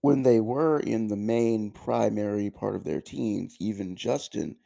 When 0.01 0.23
they 0.23 0.39
were 0.39 0.79
in 0.79 1.07
the 1.07 1.15
main 1.15 1.71
primary 1.71 2.49
part 2.51 2.75
of 2.75 2.83
their 2.83 3.01
teens, 3.01 3.55
even 3.59 3.95
Justin, 3.95 4.57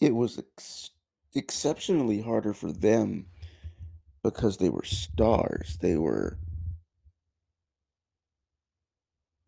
it 0.00 0.14
was 0.14 0.38
ex- 0.38 0.90
exceptionally 1.34 2.20
harder 2.20 2.52
for 2.54 2.70
them 2.72 3.26
because 4.22 4.58
they 4.58 4.70
were 4.70 4.84
stars. 4.84 5.78
They 5.80 5.96
were 5.96 6.38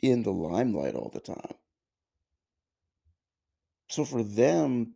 in 0.00 0.22
the 0.22 0.32
limelight 0.32 0.94
all 0.94 1.10
the 1.12 1.20
time. 1.20 1.54
So 3.88 4.04
for 4.04 4.22
them, 4.22 4.94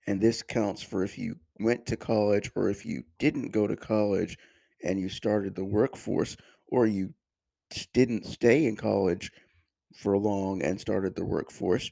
and 0.06 0.20
this 0.20 0.42
counts 0.42 0.82
for 0.82 1.04
if 1.04 1.16
you 1.18 1.36
went 1.60 1.86
to 1.86 1.96
college 1.96 2.50
or 2.56 2.68
if 2.70 2.84
you 2.84 3.04
didn't 3.18 3.50
go 3.50 3.66
to 3.66 3.76
college 3.76 4.36
and 4.82 4.98
you 4.98 5.08
started 5.08 5.54
the 5.54 5.64
workforce 5.64 6.36
or 6.68 6.86
you 6.86 7.14
didn't 7.92 8.26
stay 8.26 8.66
in 8.66 8.76
college 8.76 9.30
for 9.94 10.16
long 10.16 10.62
and 10.62 10.80
started 10.80 11.14
the 11.14 11.24
workforce. 11.24 11.90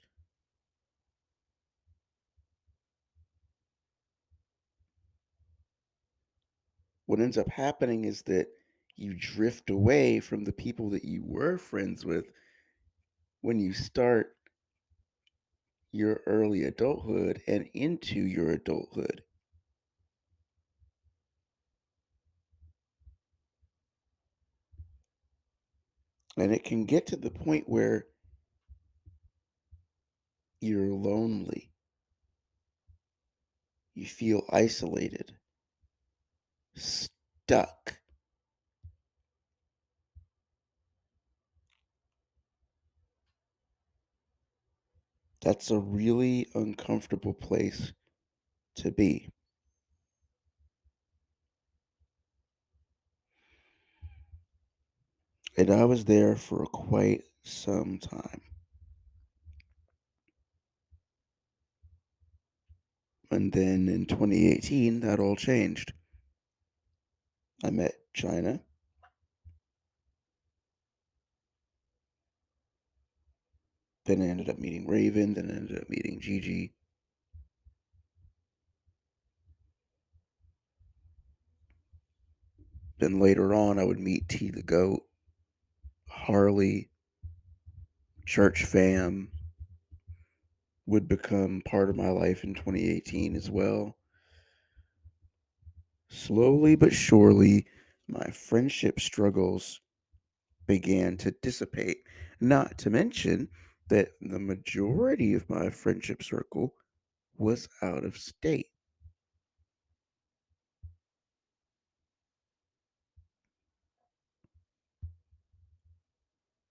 What 7.08 7.20
ends 7.20 7.38
up 7.38 7.48
happening 7.48 8.04
is 8.04 8.20
that 8.24 8.48
you 8.94 9.14
drift 9.14 9.70
away 9.70 10.20
from 10.20 10.44
the 10.44 10.52
people 10.52 10.90
that 10.90 11.06
you 11.06 11.22
were 11.24 11.56
friends 11.56 12.04
with 12.04 12.26
when 13.40 13.58
you 13.58 13.72
start 13.72 14.36
your 15.90 16.20
early 16.26 16.64
adulthood 16.64 17.40
and 17.46 17.66
into 17.72 18.20
your 18.20 18.50
adulthood. 18.50 19.22
And 26.36 26.52
it 26.52 26.62
can 26.62 26.84
get 26.84 27.06
to 27.06 27.16
the 27.16 27.30
point 27.30 27.70
where 27.70 28.04
you're 30.60 30.92
lonely. 30.92 31.70
You 33.94 34.04
feel 34.04 34.44
isolated, 34.52 35.32
stuck. 36.78 37.98
That's 45.40 45.70
a 45.70 45.78
really 45.78 46.48
uncomfortable 46.54 47.34
place 47.34 47.92
to 48.76 48.90
be. 48.90 49.28
And 55.56 55.70
I 55.70 55.84
was 55.84 56.04
there 56.04 56.36
for 56.36 56.66
quite 56.66 57.24
some 57.42 57.98
time. 57.98 58.40
And 63.30 63.52
then 63.52 63.88
in 63.88 64.06
2018, 64.06 65.00
that 65.00 65.18
all 65.20 65.36
changed. 65.36 65.92
I 67.64 67.70
met 67.70 67.94
China. 68.14 68.60
Then 74.06 74.22
I 74.22 74.26
ended 74.26 74.48
up 74.48 74.58
meeting 74.58 74.86
Raven. 74.86 75.34
Then 75.34 75.50
I 75.50 75.56
ended 75.56 75.82
up 75.82 75.90
meeting 75.90 76.20
Gigi. 76.20 76.72
Then 82.98 83.20
later 83.20 83.54
on, 83.54 83.78
I 83.78 83.84
would 83.84 84.00
meet 84.00 84.28
T 84.28 84.50
the 84.50 84.62
Goat, 84.62 85.02
Harley, 86.08 86.90
Church 88.26 88.64
Fam 88.64 89.30
would 90.86 91.06
become 91.06 91.62
part 91.64 91.90
of 91.90 91.96
my 91.96 92.08
life 92.08 92.42
in 92.44 92.54
2018 92.54 93.36
as 93.36 93.50
well. 93.50 93.97
Slowly 96.10 96.74
but 96.74 96.92
surely, 96.92 97.66
my 98.06 98.30
friendship 98.30 98.98
struggles 99.00 99.80
began 100.66 101.16
to 101.18 101.30
dissipate. 101.42 101.98
Not 102.40 102.78
to 102.78 102.90
mention 102.90 103.48
that 103.88 104.10
the 104.20 104.38
majority 104.38 105.34
of 105.34 105.48
my 105.48 105.70
friendship 105.70 106.22
circle 106.22 106.74
was 107.36 107.68
out 107.82 108.04
of 108.04 108.16
state. 108.16 108.68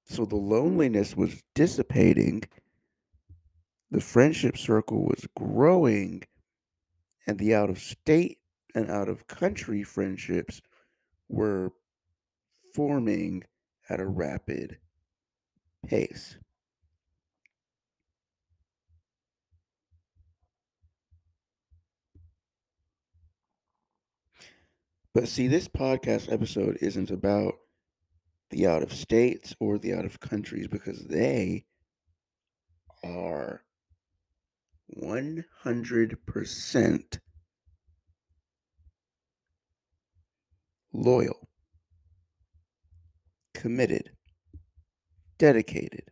So 0.05 0.25
the 0.25 0.35
loneliness 0.35 1.17
was 1.17 1.43
dissipating, 1.53 2.43
the 3.91 4.01
friendship 4.01 4.57
circle 4.57 5.03
was 5.03 5.27
growing, 5.35 6.23
and 7.27 7.37
the 7.37 7.53
out 7.53 7.69
of 7.69 7.77
state 7.77 8.39
and 8.77 8.91
out 8.91 9.09
of 9.09 9.27
country 9.27 9.81
friendships 9.81 10.61
were 11.29 11.71
forming 12.75 13.43
at 13.89 13.99
a 13.99 14.05
rapid 14.05 14.77
pace. 15.87 16.37
But 25.15 25.27
see, 25.27 25.47
this 25.47 25.67
podcast 25.67 26.31
episode 26.31 26.77
isn't 26.79 27.09
about 27.09 27.55
the 28.51 28.67
out 28.67 28.83
of 28.83 28.93
states 28.93 29.55
or 29.59 29.79
the 29.79 29.95
out 29.95 30.05
of 30.05 30.19
countries 30.19 30.67
because 30.67 31.07
they 31.07 31.65
are 33.03 33.63
100% 34.95 37.19
loyal, 40.93 41.47
committed, 43.53 44.11
dedicated. 45.37 46.11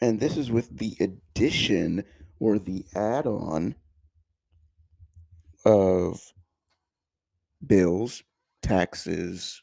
And 0.00 0.20
this 0.20 0.36
is 0.36 0.50
with 0.50 0.76
the 0.76 0.96
addition 1.00 2.04
or 2.38 2.58
the 2.58 2.84
add 2.94 3.26
on 3.26 3.74
of 5.64 6.20
bills, 7.66 8.22
taxes, 8.62 9.62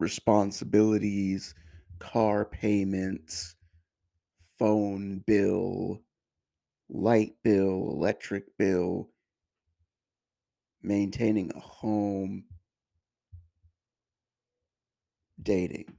responsibilities, 0.00 1.54
car 1.98 2.44
payments, 2.44 3.56
phone 4.58 5.22
bill, 5.26 6.02
light 6.88 7.34
bill, 7.44 7.90
electric 7.92 8.56
bill, 8.56 9.10
maintaining 10.82 11.52
a 11.54 11.60
home, 11.60 12.44
dating. 15.42 15.98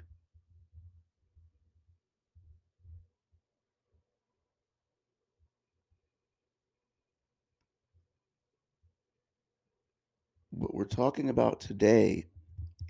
What 10.52 10.74
we're 10.74 10.86
talking 10.86 11.30
about 11.30 11.62
today 11.62 12.26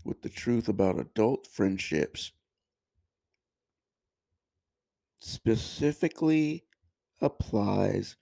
with 0.06 0.22
the 0.22 0.30
truth 0.30 0.70
about 0.70 1.00
adult 1.00 1.46
friendships 1.46 2.32
specifically 5.20 6.66
applies 7.22 8.16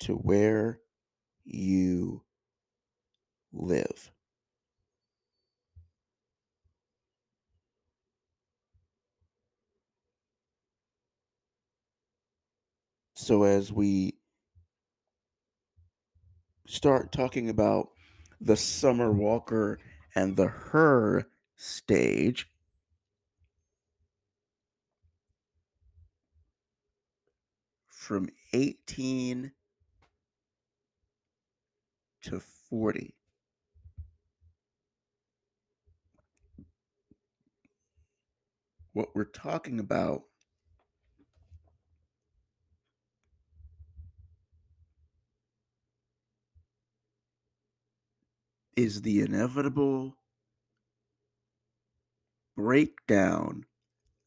to 0.00 0.14
where 0.14 0.80
you 1.44 2.22
live. 3.52 4.12
So, 13.14 13.44
as 13.44 13.72
we 13.72 14.18
start 16.66 17.12
talking 17.12 17.48
about 17.48 17.88
the 18.40 18.56
Summer 18.56 19.10
Walker 19.10 19.78
and 20.14 20.36
the 20.36 20.44
H.E.R. 20.44 21.26
stage, 21.56 22.48
from 28.06 28.28
18 28.52 29.50
to 32.22 32.40
40. 32.70 33.16
What 38.92 39.08
we're 39.16 39.24
talking 39.24 39.80
about 39.80 40.22
is 48.76 49.02
the 49.02 49.20
inevitable 49.20 50.16
breakdown 52.56 53.64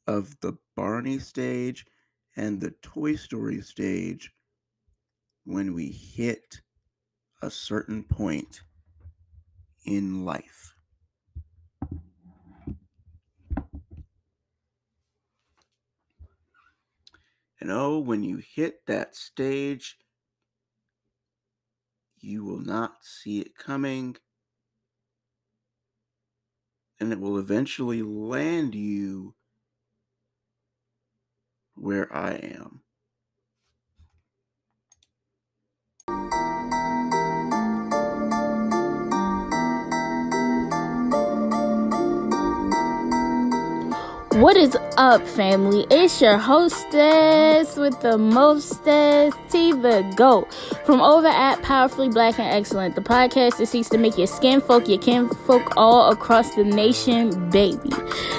of 0.05 0.37
the 0.41 0.57
Barney 0.75 1.19
stage 1.19 1.85
and 2.35 2.61
the 2.61 2.71
Toy 2.81 3.15
Story 3.15 3.61
stage 3.61 4.31
when 5.45 5.73
we 5.73 5.89
hit 5.89 6.61
a 7.41 7.49
certain 7.49 8.03
point 8.03 8.61
in 9.85 10.25
life. 10.25 10.75
And 17.61 17.71
oh, 17.71 17.99
when 17.99 18.23
you 18.23 18.37
hit 18.37 18.85
that 18.85 19.15
stage, 19.15 19.97
you 22.21 22.43
will 22.43 22.59
not 22.59 23.03
see 23.03 23.39
it 23.39 23.55
coming. 23.55 24.15
And 26.99 27.11
it 27.11 27.19
will 27.19 27.37
eventually 27.37 28.01
land 28.01 28.75
you 28.75 29.35
where 31.79 32.13
I 32.15 32.33
am. 32.33 32.81
What 44.39 44.55
is 44.55 44.73
up, 44.95 45.27
family? 45.27 45.85
It's 45.91 46.21
your 46.21 46.37
hostess 46.37 47.75
with 47.75 47.99
the 47.99 48.17
mostest, 48.17 49.37
T 49.49 49.73
the 49.73 50.09
GOAT. 50.15 50.53
From 50.85 51.01
over 51.01 51.27
at 51.27 51.61
Powerfully 51.61 52.07
Black 52.07 52.39
and 52.39 52.47
Excellent, 52.47 52.95
the 52.95 53.01
podcast 53.01 53.57
that 53.57 53.65
seeks 53.65 53.89
to 53.89 53.97
make 53.97 54.17
your 54.17 54.27
skin 54.27 54.61
folk, 54.61 54.87
your 54.87 54.97
kinfolk 54.97 55.75
all 55.75 56.09
across 56.09 56.55
the 56.55 56.63
nation, 56.63 57.49
baby. 57.49 57.89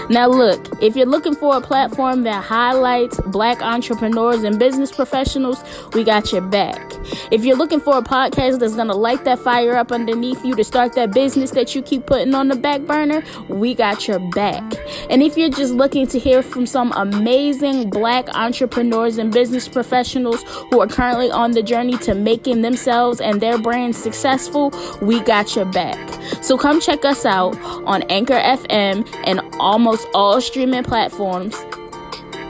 Now, 0.08 0.26
look, 0.26 0.82
if 0.82 0.96
you're 0.96 1.04
looking 1.04 1.34
for 1.34 1.56
a 1.56 1.60
platform 1.60 2.22
that 2.22 2.42
highlights 2.42 3.20
black 3.26 3.60
entrepreneurs 3.60 4.42
and 4.42 4.58
business 4.58 4.90
professionals, 4.90 5.62
we 5.92 6.02
got 6.02 6.32
your 6.32 6.40
back. 6.40 6.94
If 7.30 7.44
you're 7.44 7.56
looking 7.56 7.78
for 7.78 7.98
a 7.98 8.02
podcast 8.02 8.58
that's 8.58 8.74
gonna 8.74 8.96
light 8.96 9.24
that 9.24 9.38
fire 9.38 9.76
up 9.76 9.92
underneath 9.92 10.44
you 10.44 10.56
to 10.56 10.64
start 10.64 10.94
that 10.94 11.12
business 11.12 11.50
that 11.52 11.74
you 11.74 11.82
keep 11.82 12.06
putting 12.06 12.34
on 12.34 12.48
the 12.48 12.56
back 12.56 12.80
burner, 12.82 13.22
we 13.48 13.74
got 13.74 14.08
your 14.08 14.18
back. 14.30 14.64
And 15.08 15.22
if 15.22 15.36
you're 15.36 15.48
just 15.48 15.74
looking 15.90 16.06
to 16.06 16.20
hear 16.20 16.40
from 16.40 16.66
some 16.66 16.92
amazing 16.94 17.90
black 17.90 18.28
entrepreneurs 18.36 19.18
and 19.18 19.32
business 19.32 19.66
professionals 19.66 20.40
who 20.70 20.80
are 20.80 20.86
currently 20.86 21.28
on 21.32 21.50
the 21.50 21.64
journey 21.64 21.98
to 21.98 22.14
making 22.14 22.62
themselves 22.62 23.20
and 23.20 23.40
their 23.40 23.58
brands 23.58 23.98
successful, 23.98 24.72
we 25.02 25.18
got 25.22 25.56
your 25.56 25.64
back. 25.64 25.98
So 26.44 26.56
come 26.56 26.80
check 26.80 27.04
us 27.04 27.26
out 27.26 27.58
on 27.86 28.02
Anchor 28.02 28.38
FM 28.38 29.04
and 29.24 29.40
almost 29.58 30.06
all 30.14 30.40
streaming 30.40 30.84
platforms 30.84 31.56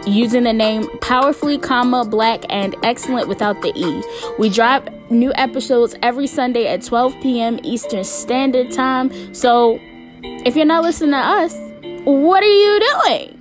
using 0.07 0.43
the 0.43 0.53
name 0.53 0.87
powerfully 0.99 1.57
comma 1.57 2.05
black 2.05 2.45
and 2.51 2.77
excellent 2.83 3.27
without 3.27 3.63
the 3.63 3.73
e. 3.75 4.03
We 4.39 4.51
drop 4.51 4.87
new 5.11 5.33
episodes 5.37 5.95
every 6.03 6.27
sunday 6.27 6.67
at 6.67 6.83
12 6.83 7.15
p.m 7.23 7.59
eastern 7.63 8.05
standard 8.05 8.71
time. 8.71 9.35
So 9.35 9.81
if 10.23 10.57
you're 10.57 10.67
not 10.67 10.83
listening 10.83 11.13
to 11.13 11.17
us 11.17 11.70
what 12.05 12.43
are 12.43 12.47
you 12.47 12.81
doing 12.81 13.37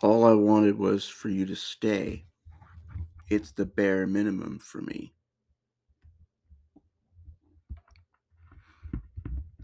All 0.00 0.24
I 0.24 0.32
wanted 0.32 0.78
was 0.78 1.08
for 1.08 1.28
you 1.28 1.44
to 1.46 1.56
stay. 1.56 2.24
It's 3.28 3.50
the 3.50 3.66
bare 3.66 4.06
minimum 4.06 4.60
for 4.60 4.80
me. 4.80 5.12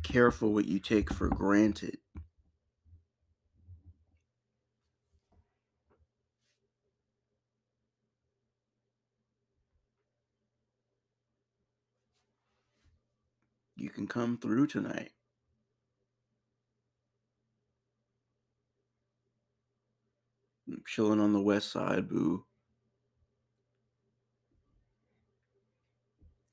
Careful 0.04 0.52
what 0.52 0.66
you 0.66 0.78
take 0.78 1.12
for 1.12 1.28
granted. 1.28 1.98
You 13.74 13.90
can 13.90 14.06
come 14.06 14.38
through 14.38 14.68
tonight. 14.68 15.10
I'm 20.68 20.82
chilling 20.86 21.20
on 21.20 21.32
the 21.32 21.42
west 21.42 21.72
side, 21.72 22.08
boo. 22.08 22.44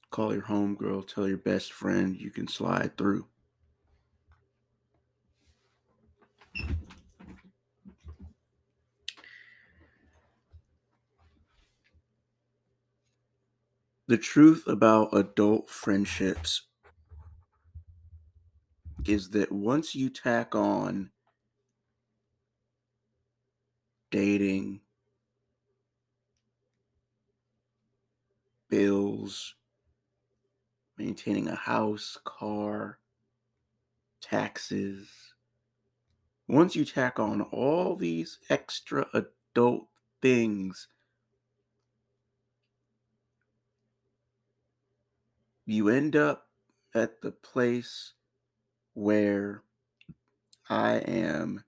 Call 0.09 0.33
your 0.33 0.43
homegirl, 0.43 1.07
tell 1.07 1.27
your 1.27 1.37
best 1.37 1.71
friend 1.71 2.17
you 2.19 2.31
can 2.31 2.47
slide 2.47 2.97
through. 2.97 3.27
The 14.07 14.17
truth 14.17 14.67
about 14.67 15.15
adult 15.15 15.69
friendships 15.69 16.63
is 19.05 19.29
that 19.29 19.51
once 19.51 19.95
you 19.95 20.09
tack 20.09 20.53
on 20.53 21.11
dating, 24.09 24.81
bills, 28.69 29.55
maintaining 30.97 31.47
a 31.47 31.55
house, 31.55 32.17
car, 32.25 32.99
taxes. 34.19 35.30
Once 36.51 36.75
you 36.75 36.83
tack 36.83 37.17
on 37.17 37.41
all 37.43 37.95
these 37.95 38.37
extra 38.49 39.07
adult 39.13 39.87
things, 40.21 40.89
you 45.65 45.87
end 45.87 46.13
up 46.13 46.47
at 46.93 47.21
the 47.21 47.31
place 47.31 48.15
where 48.93 49.63
I 50.69 50.95
am 50.95 51.63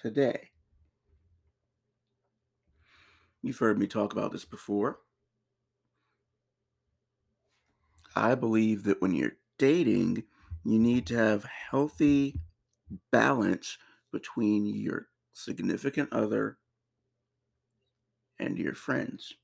today. 0.00 0.50
You've 3.42 3.58
heard 3.58 3.76
me 3.76 3.88
talk 3.88 4.12
about 4.12 4.30
this 4.30 4.44
before. 4.44 5.00
I 8.14 8.36
believe 8.36 8.84
that 8.84 9.02
when 9.02 9.16
you're 9.16 9.38
dating, 9.58 10.22
you 10.64 10.78
need 10.78 11.06
to 11.06 11.16
have 11.16 11.42
healthy 11.42 12.36
balance 13.12 13.78
between 14.12 14.66
your 14.66 15.08
significant 15.32 16.12
other 16.12 16.58
and 18.38 18.58
your 18.58 18.74
friends. 18.74 19.34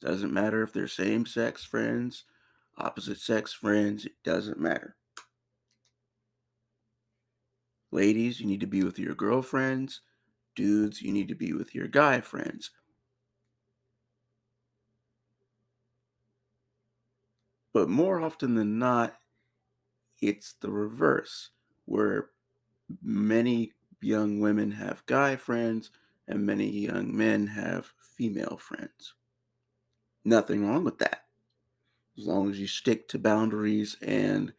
Doesn't 0.00 0.32
matter 0.32 0.62
if 0.62 0.72
they're 0.72 0.88
same 0.88 1.26
sex 1.26 1.64
friends, 1.64 2.24
opposite 2.76 3.18
sex 3.18 3.52
friends, 3.52 4.04
it 4.04 4.12
doesn't 4.24 4.60
matter. 4.60 4.96
Ladies, 7.90 8.40
you 8.40 8.46
need 8.46 8.60
to 8.60 8.66
be 8.66 8.82
with 8.82 8.98
your 8.98 9.14
girlfriends. 9.14 10.02
Dudes, 10.54 11.00
you 11.00 11.12
need 11.12 11.28
to 11.28 11.34
be 11.34 11.52
with 11.52 11.74
your 11.74 11.86
guy 11.86 12.20
friends. 12.20 12.70
But 17.72 17.88
more 17.88 18.20
often 18.20 18.54
than 18.54 18.78
not, 18.78 19.16
it's 20.20 20.54
the 20.54 20.70
reverse, 20.70 21.50
where 21.84 22.30
many 23.02 23.72
young 24.00 24.40
women 24.40 24.72
have 24.72 25.06
guy 25.06 25.36
friends 25.36 25.90
and 26.28 26.44
many 26.44 26.68
young 26.68 27.16
men 27.16 27.46
have 27.48 27.92
female 27.98 28.56
friends. 28.56 29.14
Nothing 30.24 30.66
wrong 30.66 30.84
with 30.84 30.98
that. 30.98 31.24
As 32.18 32.26
long 32.26 32.50
as 32.50 32.58
you 32.58 32.66
stick 32.66 33.08
to 33.08 33.18
boundaries 33.18 33.96
and 34.02 34.52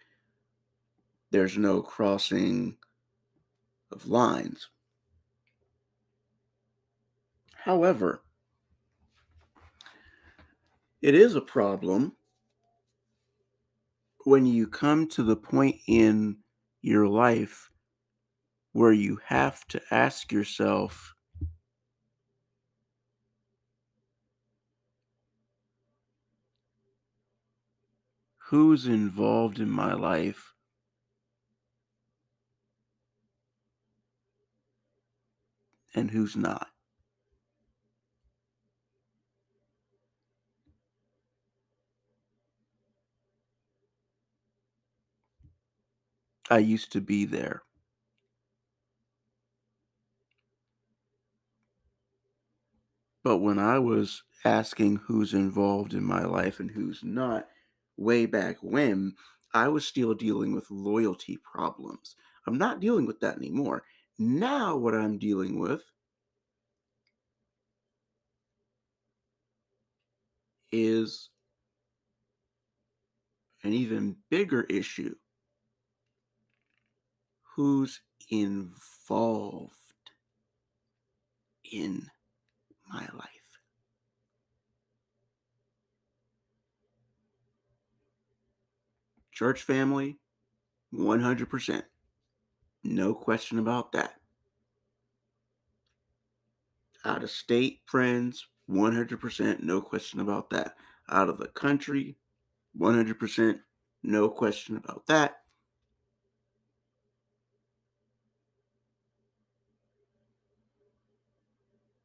there's 1.31 1.57
no 1.57 1.81
crossing 1.81 2.77
of 3.91 4.07
lines. 4.07 4.69
However, 7.55 8.21
it 11.01 11.15
is 11.15 11.35
a 11.35 11.41
problem 11.41 12.16
when 14.27 14.45
you 14.45 14.67
come 14.67 15.07
to 15.07 15.23
the 15.23 15.37
point 15.37 15.77
in 15.87 16.35
your 16.81 17.07
life 17.07 17.69
where 18.73 18.91
you 18.91 19.17
have 19.27 19.65
to 19.65 19.81
ask 19.89 20.33
yourself 20.33 21.13
who's 28.49 28.85
involved 28.85 29.61
in 29.61 29.69
my 29.69 29.93
life 29.93 30.51
and 35.95 36.11
who's 36.11 36.35
not. 36.35 36.67
I 46.49 46.59
used 46.59 46.91
to 46.93 47.01
be 47.01 47.25
there. 47.25 47.63
But 53.23 53.37
when 53.39 53.59
I 53.59 53.79
was 53.79 54.23
asking 54.45 54.97
who's 54.97 55.33
involved 55.33 55.93
in 55.93 56.03
my 56.03 56.23
life 56.23 56.59
and 56.59 56.71
who's 56.71 57.03
not, 57.03 57.47
way 57.97 58.25
back 58.25 58.57
when, 58.61 59.15
I 59.53 59.67
was 59.67 59.85
still 59.85 60.13
dealing 60.13 60.53
with 60.53 60.71
loyalty 60.71 61.37
problems. 61.37 62.15
I'm 62.45 62.57
not 62.57 62.79
dealing 62.79 63.05
with 63.05 63.19
that 63.19 63.35
anymore. 63.35 63.83
Now, 64.17 64.77
what 64.77 64.95
I'm 64.95 65.17
dealing 65.17 65.59
with 65.59 65.81
is 70.71 71.29
an 73.63 73.73
even 73.73 74.15
bigger 74.29 74.63
issue. 74.63 75.15
Who's 77.57 78.01
involved 78.29 79.73
in 81.63 82.11
my 82.87 83.07
life? 83.15 83.31
Church 89.31 89.63
family, 89.63 90.19
100%. 90.93 91.83
No 92.83 93.15
question 93.15 93.57
about 93.57 93.91
that. 93.93 94.13
Out 97.03 97.23
of 97.23 97.31
state 97.31 97.79
friends, 97.87 98.45
100%. 98.69 99.63
No 99.63 99.81
question 99.81 100.19
about 100.19 100.51
that. 100.51 100.75
Out 101.09 101.27
of 101.27 101.39
the 101.39 101.47
country, 101.47 102.17
100%. 102.79 103.59
No 104.03 104.29
question 104.29 104.77
about 104.77 105.07
that. 105.07 105.37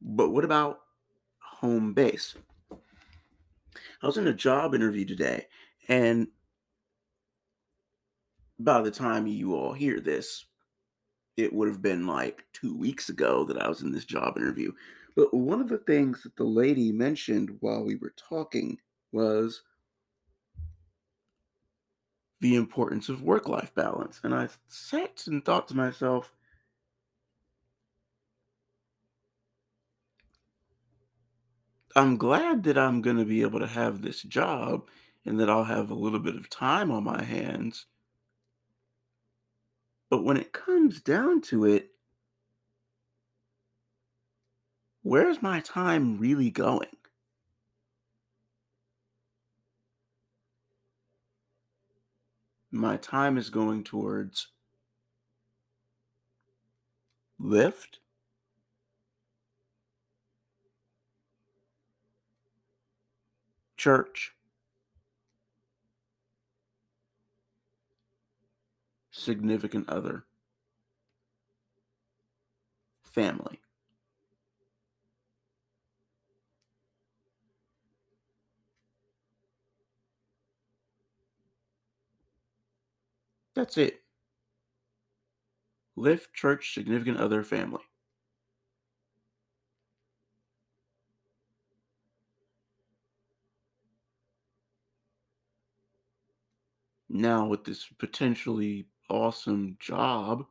But 0.05 0.31
what 0.31 0.45
about 0.45 0.81
home 1.39 1.95
base? 1.95 2.35
I 2.71 4.07
was 4.07 4.17
in 4.17 4.27
a 4.27 4.35
job 4.35 4.75
interview 4.75 5.05
today, 5.05 5.47
and 5.89 6.27
by 8.59 8.81
the 8.83 8.91
time 8.91 9.27
you 9.27 9.55
all 9.55 9.73
hear 9.73 10.01
this, 10.01 10.45
it 11.37 11.53
would 11.53 11.69
have 11.69 11.81
been 11.81 12.07
like 12.07 12.45
two 12.53 12.77
weeks 12.77 13.09
ago 13.09 13.45
that 13.45 13.61
I 13.61 13.69
was 13.69 13.83
in 13.83 13.93
this 13.93 14.05
job 14.05 14.37
interview. 14.37 14.73
But 15.15 15.33
one 15.33 15.61
of 15.61 15.69
the 15.69 15.79
things 15.79 16.23
that 16.23 16.37
the 16.37 16.45
lady 16.45 16.91
mentioned 16.91 17.57
while 17.61 17.85
we 17.85 17.97
were 17.97 18.15
talking 18.17 18.79
was 19.13 19.63
the 22.41 22.57
importance 22.57 23.09
of 23.09 23.23
work 23.23 23.49
life 23.49 23.73
balance. 23.75 24.21
And 24.25 24.35
I 24.35 24.49
sat 24.67 25.25
and 25.27 25.45
thought 25.45 25.69
to 25.69 25.77
myself, 25.77 26.33
I'm 31.95 32.17
glad 32.17 32.63
that 32.65 32.79
I'm 32.79 33.03
going 33.03 33.19
to 33.19 33.25
be 33.25 33.43
able 33.43 33.61
to 33.61 33.67
have 33.67 34.01
this 34.01 34.23
job 34.23 34.89
and 35.27 35.39
that 35.39 35.51
I'll 35.51 35.65
have 35.65 35.91
a 35.91 35.95
little 35.95 36.19
bit 36.21 36.37
of 36.37 36.49
time 36.49 36.91
on 36.91 37.05
my 37.05 37.23
hands. 37.23 37.87
But 40.09 40.25
when 40.25 40.37
it 40.37 40.53
comes 40.53 41.01
down 41.01 41.43
to 41.43 41.67
it, 41.67 41.91
where's 45.03 45.43
my 45.43 45.61
time 45.61 46.19
really 46.19 46.51
going? 46.51 46.89
My 52.71 52.97
time 52.97 53.37
is 53.37 53.51
going 53.51 53.85
towards 53.85 54.49
Lyft, 57.41 57.99
church, 63.83 64.33
significant 69.13 69.89
other, 69.89 70.25
family. 73.05 73.61
That's 83.55 83.79
it. 83.79 84.03
Lift 85.97 86.35
church, 86.35 86.75
significant 86.75 87.17
other, 87.17 87.43
family. 87.43 87.81
Now, 97.15 97.45
with 97.47 97.65
this 97.65 97.85
potentially 97.99 98.87
awesome 99.11 99.77
job, 99.79 100.47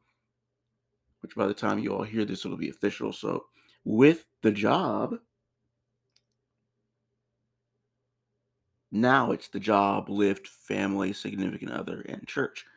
which 1.22 1.36
by 1.36 1.48
the 1.48 1.56
time 1.56 1.80
you 1.80 1.92
all 1.92 2.04
hear 2.04 2.24
this, 2.24 2.46
it'll 2.46 2.56
be 2.56 2.70
official. 2.70 3.12
So, 3.12 3.46
with 3.84 4.28
the 4.44 4.52
job, 4.52 5.16
now 8.92 9.32
it's 9.32 9.48
the 9.48 9.60
job, 9.60 10.08
lift, 10.08 10.48
family, 10.48 11.14
significant 11.14 11.72
other, 11.72 12.02
and 12.02 12.28
church. 12.28 12.68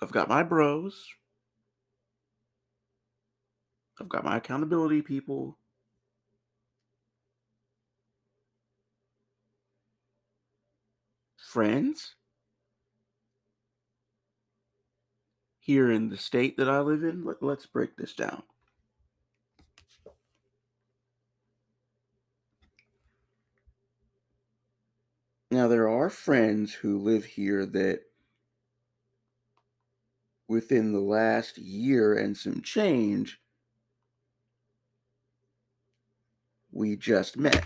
I've 0.00 0.12
got 0.12 0.30
my 0.30 0.42
bros. 0.42 1.08
I've 4.00 4.08
got 4.08 4.24
my 4.24 4.38
accountability 4.38 5.02
people. 5.02 5.58
Friends 11.52 12.14
here 15.60 15.92
in 15.92 16.08
the 16.08 16.16
state 16.16 16.56
that 16.56 16.70
I 16.70 16.80
live 16.80 17.04
in. 17.04 17.26
Let, 17.26 17.42
let's 17.42 17.66
break 17.66 17.94
this 17.94 18.14
down. 18.14 18.42
Now, 25.50 25.68
there 25.68 25.90
are 25.90 26.08
friends 26.08 26.72
who 26.72 26.98
live 26.98 27.26
here 27.26 27.66
that 27.66 28.00
within 30.48 30.94
the 30.94 31.00
last 31.00 31.58
year 31.58 32.16
and 32.16 32.34
some 32.34 32.62
change, 32.62 33.38
we 36.70 36.96
just 36.96 37.36
met. 37.36 37.62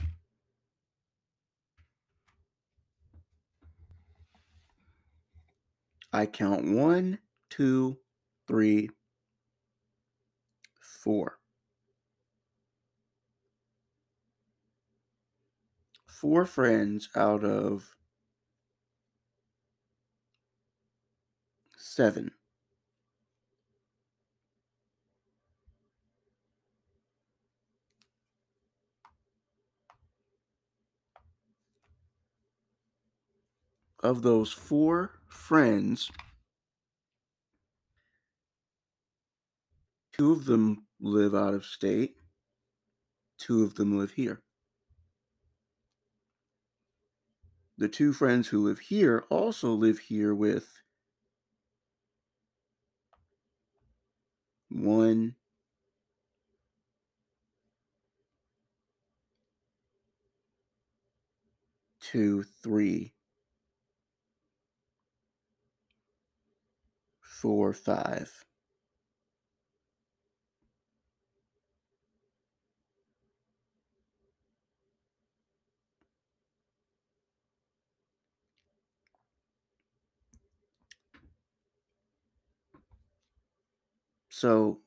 I 6.16 6.24
count 6.24 6.64
one, 6.64 7.18
two, 7.50 7.98
three, 8.48 8.88
four. 10.81 11.38
Four 16.07 16.46
friends 16.46 17.11
out 17.14 17.44
of 17.44 17.94
seven. 21.76 22.31
Of 34.02 34.22
those 34.22 34.50
four 34.50 35.20
friends, 35.29 36.11
two 40.12 40.33
of 40.33 40.47
them 40.47 40.87
live 41.01 41.35
out 41.35 41.55
of 41.55 41.65
state, 41.65 42.17
two 43.39 43.62
of 43.62 43.75
them 43.75 43.99
live 43.99 44.12
here. 44.12 44.43
The 47.79 47.89
two 47.89 48.12
friends 48.15 48.49
who 48.49 48.67
live 48.67 48.79
here 48.79 49.25
also 49.29 49.73
live 49.73 49.99
here 49.99 50.35
with 50.35 50.81
one, 54.71 55.35
two, 62.01 62.44
three, 62.63 63.13
four, 67.41 67.75
five. 67.75 68.33
So 84.31 84.81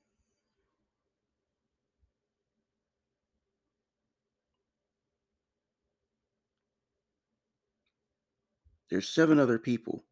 there's 8.90 9.08
seven 9.08 9.40
other 9.40 9.60
people 9.60 10.04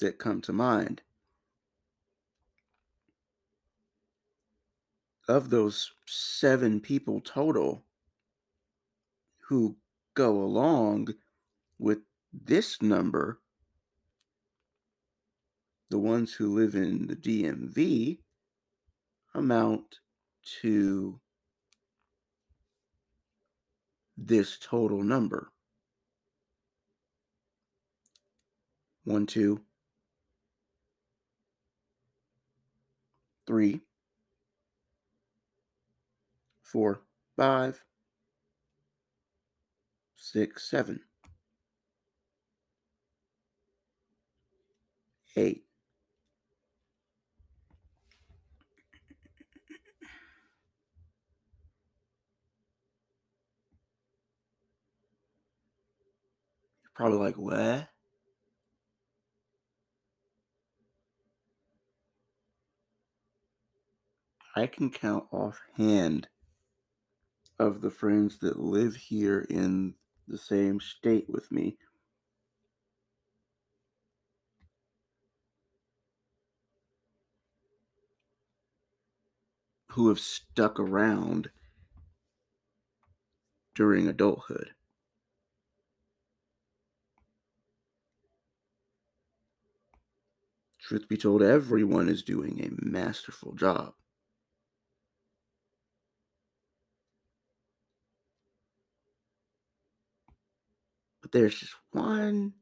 that 0.00 0.18
come 0.18 0.40
to 0.42 0.52
mind 0.52 1.02
of 5.28 5.50
those 5.50 5.92
seven 6.06 6.80
people 6.80 7.20
total 7.20 7.84
who 9.48 9.76
go 10.14 10.42
along 10.42 11.08
with 11.78 11.98
this 12.32 12.80
number, 12.80 13.40
the 15.90 15.98
ones 15.98 16.32
who 16.34 16.54
live 16.54 16.74
in 16.74 17.06
the 17.06 17.16
DMV 17.16 18.18
amount 19.34 20.00
to 20.60 21.20
this 24.16 24.58
total 24.58 25.02
number. 25.02 25.50
One, 29.04 29.26
two, 29.26 29.60
three, 33.46 33.80
four, 36.70 37.02
five, 37.36 37.82
six, 40.16 40.68
seven, 40.68 41.00
eight. 45.36 45.64
You're 56.82 56.90
probably 56.94 57.18
like, 57.18 57.36
where? 57.36 57.88
I 64.54 64.66
can 64.66 64.90
count 64.90 65.24
offhand 65.30 66.26
of 67.58 67.80
the 67.80 67.90
friends 67.90 68.38
that 68.38 68.60
live 68.60 68.96
here 68.96 69.46
in 69.50 69.94
the 70.26 70.38
same 70.38 70.80
state 70.80 71.26
with 71.28 71.50
me 71.50 71.76
who 79.92 80.08
have 80.08 80.20
stuck 80.20 80.78
around 80.78 81.50
during 83.74 84.06
adulthood. 84.06 84.70
Truth 90.80 91.08
be 91.08 91.16
told, 91.16 91.42
everyone 91.42 92.08
is 92.08 92.22
doing 92.22 92.60
a 92.60 92.70
masterful 92.86 93.52
job. 93.54 93.94
But 101.30 101.38
there's 101.38 101.60
just 101.60 101.74
one 101.92 102.54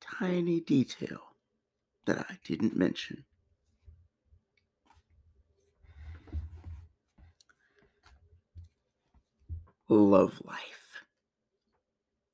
tiny 0.00 0.60
detail 0.60 1.20
that 2.06 2.24
I 2.30 2.38
didn't 2.44 2.74
mention. 2.74 3.24
Love 9.90 10.40
life. 10.44 11.02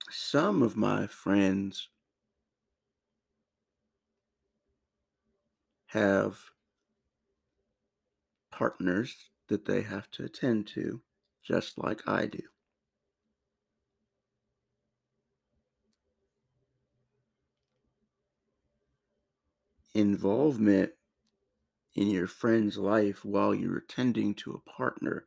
Some 0.09 0.63
of 0.63 0.77
my 0.77 1.09
friends 1.09 1.89
have 5.87 6.39
partners 8.53 9.31
that 9.49 9.65
they 9.65 9.83
have 9.83 10.09
to 10.13 10.25
attend 10.25 10.69
to, 10.69 11.03
just 11.43 11.77
like 11.77 12.03
I 12.07 12.27
do. 12.27 12.52
Involvement 19.95 20.93
in 21.95 22.09
your 22.09 22.27
friend's 22.27 22.79
life 22.79 23.25
while 23.25 23.55
you're 23.55 23.77
attending 23.77 24.35
to 24.35 24.53
a 24.53 24.71
partner 24.71 25.27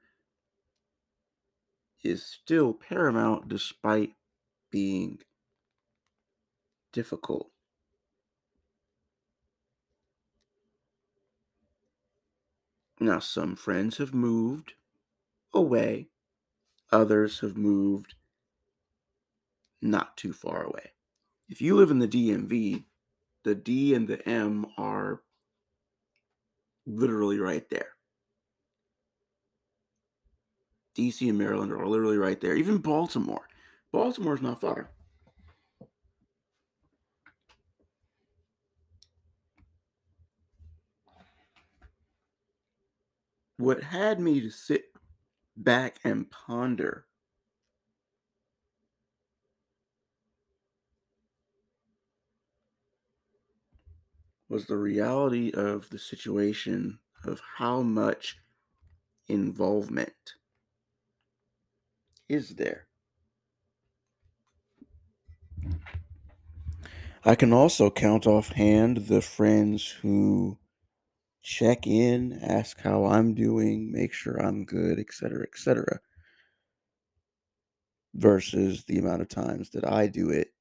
is 2.03 2.23
still 2.23 2.73
paramount 2.73 3.47
despite 3.47 4.13
being 4.71 5.19
difficult. 6.91 7.49
Now, 12.99 13.19
some 13.19 13.55
friends 13.55 13.97
have 13.97 14.13
moved 14.13 14.73
away, 15.53 16.07
others 16.91 17.41
have 17.41 17.57
moved 17.57 18.15
not 19.81 20.15
too 20.15 20.33
far 20.33 20.63
away. 20.63 20.91
If 21.49 21.61
you 21.61 21.75
live 21.75 21.91
in 21.91 21.99
the 21.99 22.07
DMV, 22.07 22.85
the 23.45 23.55
D 23.55 23.93
and 23.93 24.07
the 24.07 24.27
M 24.27 24.65
are 24.77 25.21
literally 26.87 27.39
right 27.39 27.63
there. 27.69 27.89
DC 30.97 31.29
and 31.29 31.37
Maryland 31.37 31.71
are 31.71 31.87
literally 31.87 32.17
right 32.17 32.41
there. 32.41 32.55
Even 32.55 32.79
Baltimore. 32.79 33.47
Baltimore's 33.93 34.41
not 34.41 34.59
far. 34.59 34.89
What 43.57 43.83
had 43.83 44.19
me 44.19 44.41
to 44.41 44.49
sit 44.49 44.85
back 45.55 45.99
and 46.03 46.29
ponder 46.29 47.05
was 54.49 54.67
the 54.67 54.77
reality 54.77 55.51
of 55.53 55.89
the 55.89 55.99
situation 55.99 56.99
of 57.23 57.41
how 57.57 57.81
much 57.81 58.37
involvement 59.27 60.35
is 62.29 62.55
there. 62.55 62.87
I 67.23 67.33
can 67.33 67.53
also 67.53 67.89
count 67.89 68.27
offhand 68.27 69.07
the 69.07 69.21
friends 69.21 69.87
who 69.89 70.59
check 71.41 71.87
in, 71.87 72.39
ask 72.41 72.79
how 72.81 73.05
I'm 73.05 73.33
doing, 73.33 73.91
make 73.91 74.13
sure 74.13 74.37
I'm 74.37 74.65
good, 74.65 74.99
etc., 74.99 75.43
etc., 75.43 75.99
versus 78.13 78.85
the 78.85 78.97
amount 78.97 79.21
of 79.21 79.29
times 79.29 79.71
that 79.71 79.87
I 79.87 80.07
do 80.07 80.29
it 80.29 80.53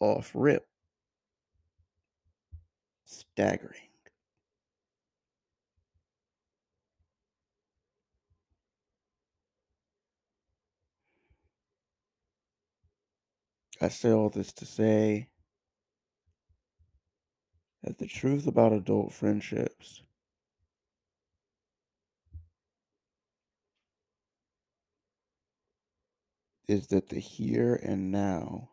off 0.00 0.32
rip. 0.34 0.67
Staggering. 3.10 3.88
I 13.80 13.88
say 13.88 14.10
all 14.12 14.28
this 14.28 14.52
to 14.52 14.66
say 14.66 15.28
that 17.82 17.96
the 17.96 18.06
truth 18.06 18.46
about 18.46 18.74
adult 18.74 19.14
friendships 19.14 20.02
is 26.66 26.88
that 26.88 27.08
the 27.08 27.20
here 27.20 27.74
and 27.82 28.10
now 28.12 28.68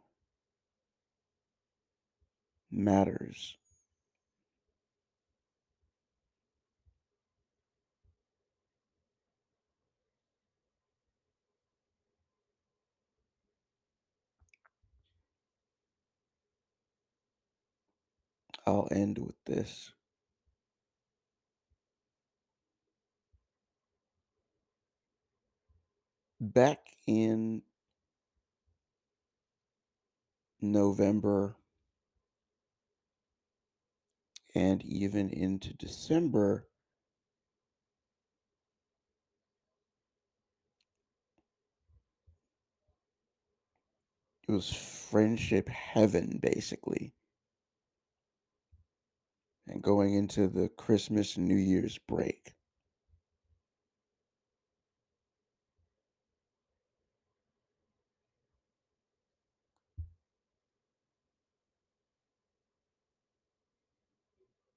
matters. 2.69 3.57
I'll 18.65 18.87
end 18.91 19.19
with 19.19 19.35
this. 19.45 19.91
Back 26.39 26.79
in 27.07 27.63
November 30.61 31.55
and 34.55 34.83
even 34.83 35.29
into 35.29 35.73
December, 35.73 36.67
it 44.47 44.51
was 44.51 44.73
friendship 44.73 45.69
heaven, 45.69 46.39
basically 46.41 47.13
and 49.67 49.81
going 49.81 50.13
into 50.13 50.47
the 50.47 50.69
Christmas 50.69 51.37
and 51.37 51.47
New 51.47 51.55
Year's 51.55 51.97
break. 51.97 52.55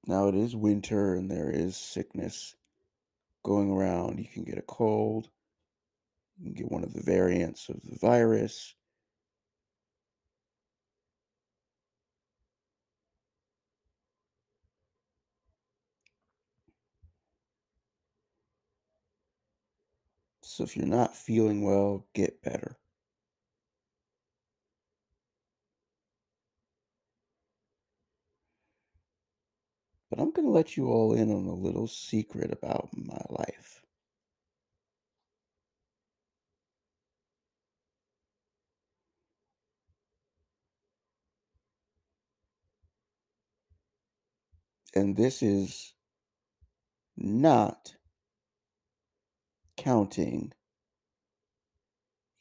Now 0.09 0.29
it 0.29 0.35
is 0.35 0.57
winter 0.57 1.15
and 1.15 1.31
there 1.31 1.51
is 1.51 1.77
sickness 1.77 2.57
going 3.45 3.71
around. 3.71 4.19
You 4.19 4.25
can 4.25 4.43
get 4.45 4.57
a 4.57 4.63
cold, 4.63 5.29
you 6.39 6.47
can 6.47 6.55
get 6.55 6.73
one 6.73 6.83
of 6.83 6.95
the 6.95 7.03
variants 7.03 7.69
of 7.69 7.83
the 7.83 7.99
virus, 7.99 8.75
So 20.59 20.65
if 20.65 20.77
you're 20.77 20.87
not 20.87 21.15
feeling 21.15 21.63
well, 21.63 22.09
get 22.15 22.43
better. 22.43 22.77
But 30.11 30.19
I'm 30.19 30.33
going 30.33 30.49
to 30.49 30.53
let 30.53 30.77
you 30.77 30.89
all 30.89 31.13
in 31.15 31.31
on 31.31 31.47
a 31.47 31.55
little 31.55 31.87
secret 31.87 32.53
about 32.53 32.89
my 32.93 33.23
life. 33.31 33.85
And 44.93 45.17
this 45.17 45.41
is 45.41 45.95
not 47.17 47.95
counting 49.79 50.53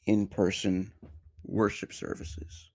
in 0.04 0.26
person 0.26 0.92
worship 1.44 1.92
services. 1.92 2.70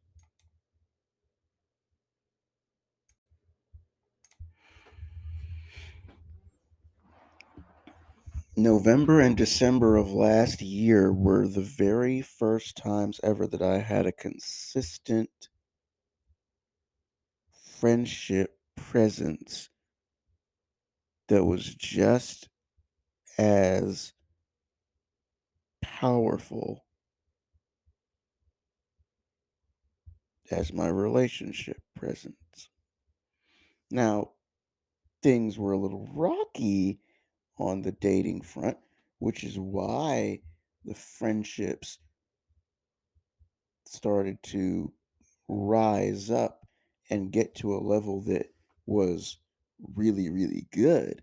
November 8.55 9.19
and 9.19 9.35
December 9.35 9.97
of 9.97 10.11
last 10.11 10.61
year 10.61 11.11
were 11.11 11.47
the 11.47 11.61
very 11.61 12.21
first 12.21 12.77
times 12.77 13.19
ever 13.23 13.47
that 13.47 13.63
I 13.63 13.79
had 13.79 14.05
a 14.05 14.11
consistent 14.11 15.49
friendship 17.79 18.57
presence 18.75 19.69
that 21.27 21.45
was 21.45 21.73
just 21.73 22.47
as 23.37 24.12
powerful 25.83 26.83
as 30.51 30.73
my 30.73 30.87
relationship 30.87 31.81
presence. 31.95 32.69
Now, 33.91 34.31
things 35.21 35.57
were 35.57 35.73
a 35.73 35.77
little 35.77 36.09
rocky 36.13 36.99
on 37.57 37.81
the 37.81 37.91
dating 37.91 38.41
front, 38.41 38.77
which 39.19 39.43
is 39.43 39.57
why 39.59 40.41
the 40.85 40.95
friendships 40.95 41.99
started 43.85 44.41
to 44.43 44.91
rise 45.47 46.31
up 46.31 46.65
and 47.09 47.31
get 47.31 47.55
to 47.55 47.75
a 47.75 47.77
level 47.77 48.21
that 48.21 48.47
was 48.85 49.37
really, 49.95 50.29
really 50.29 50.67
good. 50.71 51.21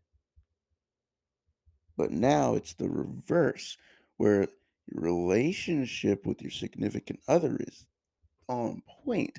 But 1.96 2.12
now 2.12 2.54
it's 2.54 2.74
the 2.74 2.88
reverse, 2.88 3.76
where 4.20 4.48
your 4.86 5.02
relationship 5.02 6.26
with 6.26 6.42
your 6.42 6.50
significant 6.50 7.18
other 7.26 7.56
is 7.58 7.86
on 8.48 8.82
point, 9.06 9.38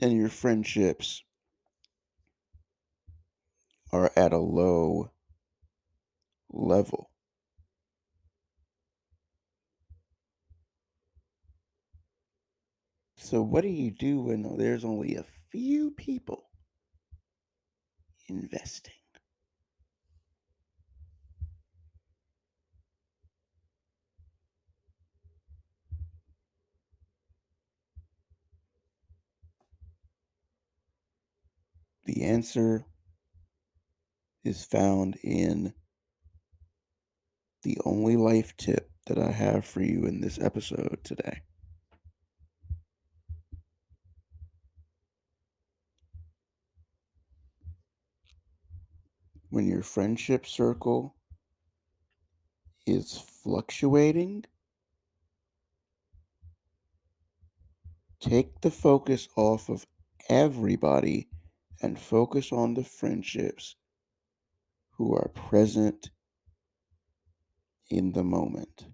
and 0.00 0.14
your 0.16 0.30
friendships 0.30 1.22
are 3.92 4.10
at 4.16 4.32
a 4.32 4.38
low 4.38 5.10
level. 6.48 7.10
So, 13.18 13.42
what 13.42 13.60
do 13.60 13.68
you 13.68 13.90
do 13.90 14.22
when 14.22 14.56
there's 14.56 14.84
only 14.84 15.16
a 15.16 15.26
few 15.50 15.90
people 15.90 16.48
investing? 18.28 18.95
The 32.06 32.22
answer 32.22 32.86
is 34.44 34.64
found 34.64 35.16
in 35.24 35.74
the 37.64 37.78
only 37.84 38.16
life 38.16 38.56
tip 38.56 38.92
that 39.06 39.18
I 39.18 39.32
have 39.32 39.64
for 39.64 39.82
you 39.82 40.06
in 40.06 40.20
this 40.20 40.38
episode 40.40 41.00
today. 41.02 41.42
When 49.50 49.66
your 49.66 49.82
friendship 49.82 50.46
circle 50.46 51.16
is 52.86 53.18
fluctuating, 53.42 54.44
take 58.20 58.60
the 58.60 58.70
focus 58.70 59.28
off 59.34 59.68
of 59.68 59.84
everybody 60.28 61.28
and 61.82 61.98
focus 61.98 62.52
on 62.52 62.74
the 62.74 62.84
friendships 62.84 63.76
who 64.90 65.14
are 65.14 65.28
present 65.34 66.10
in 67.90 68.12
the 68.12 68.24
moment. 68.24 68.86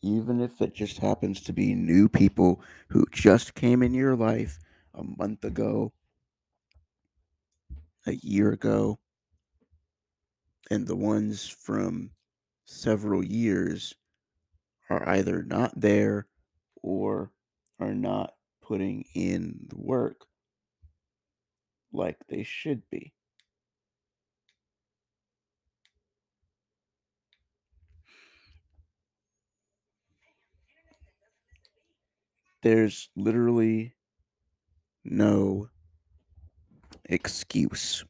Even 0.00 0.40
if 0.40 0.60
it 0.62 0.74
just 0.74 0.98
happens 0.98 1.40
to 1.40 1.52
be 1.52 1.74
new 1.74 2.08
people 2.08 2.62
who 2.88 3.04
just 3.10 3.54
came 3.54 3.82
in 3.82 3.92
your 3.92 4.14
life 4.14 4.58
a 4.94 5.02
month 5.02 5.44
ago, 5.44 5.92
a 8.06 8.12
year 8.12 8.52
ago, 8.52 9.00
and 10.70 10.86
the 10.86 10.96
ones 10.96 11.48
from 11.48 12.10
several 12.64 13.24
years 13.24 13.94
are 14.90 15.08
either 15.08 15.42
not 15.42 15.78
there 15.78 16.26
or 16.82 17.30
are 17.78 17.94
not 17.94 18.34
putting 18.62 19.04
in 19.14 19.66
the 19.68 19.78
work 19.78 20.26
like 21.92 22.16
they 22.28 22.42
should 22.42 22.82
be. 22.90 23.12
There's 32.62 33.08
literally 33.16 33.94
no 35.04 35.68
excuse. 37.04 38.04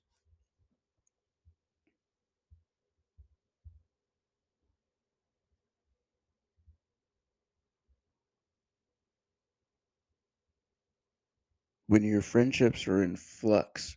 When 11.88 12.04
your 12.04 12.20
friendships 12.20 12.86
are 12.86 13.02
in 13.02 13.16
flux, 13.16 13.96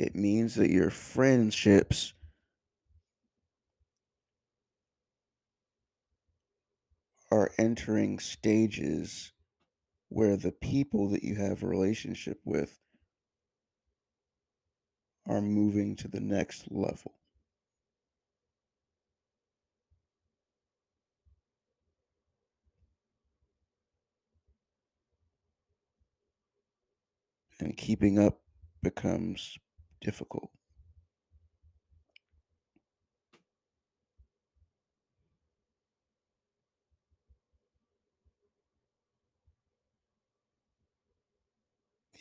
it 0.00 0.16
means 0.16 0.56
that 0.56 0.68
your 0.68 0.90
friendships 0.90 2.12
are 7.30 7.52
entering 7.56 8.18
stages 8.18 9.32
where 10.08 10.36
the 10.36 10.52
people 10.52 11.08
that 11.10 11.22
you 11.22 11.36
have 11.36 11.62
a 11.62 11.68
relationship 11.68 12.40
with 12.44 12.80
are 15.24 15.40
moving 15.40 15.94
to 15.96 16.08
the 16.08 16.20
next 16.20 16.70
level. 16.70 17.14
And 27.58 27.76
keeping 27.76 28.18
up 28.18 28.40
becomes 28.82 29.56
difficult. 30.00 30.50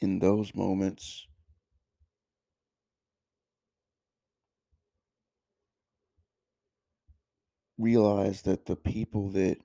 In 0.02 0.20
those 0.20 0.54
moments, 0.56 1.28
realize 7.78 8.42
that 8.44 8.66
the 8.66 8.76
people 8.76 9.30
that 9.32 9.58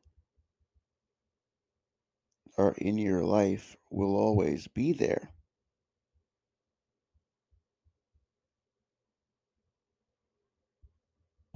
are 2.59 2.75
in 2.79 2.99
your 2.99 3.25
life 3.25 3.77
will 3.91 4.16
always 4.16 4.66
be 4.68 4.93
there. 4.93 5.31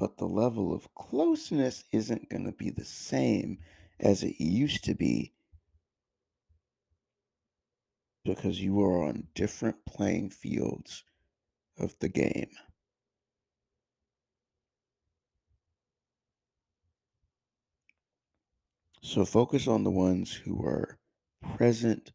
But 0.04 0.18
the 0.18 0.28
level 0.28 0.74
of 0.74 0.94
closeness 0.94 1.82
isn't 1.90 2.28
going 2.28 2.44
to 2.44 2.52
be 2.52 2.68
the 2.68 2.84
same 2.84 3.60
as 3.98 4.22
it 4.22 4.38
used 4.38 4.84
to 4.84 4.94
be 4.94 5.32
because 8.22 8.60
you 8.60 8.82
are 8.82 9.02
on 9.02 9.28
different 9.34 9.86
playing 9.86 10.28
fields 10.28 11.04
of 11.78 11.98
the 12.00 12.10
game. 12.10 12.50
So 19.00 19.24
focus 19.24 19.66
on 19.66 19.84
the 19.84 19.90
ones 19.90 20.34
who 20.34 20.62
are 20.66 20.98
present 21.56 22.12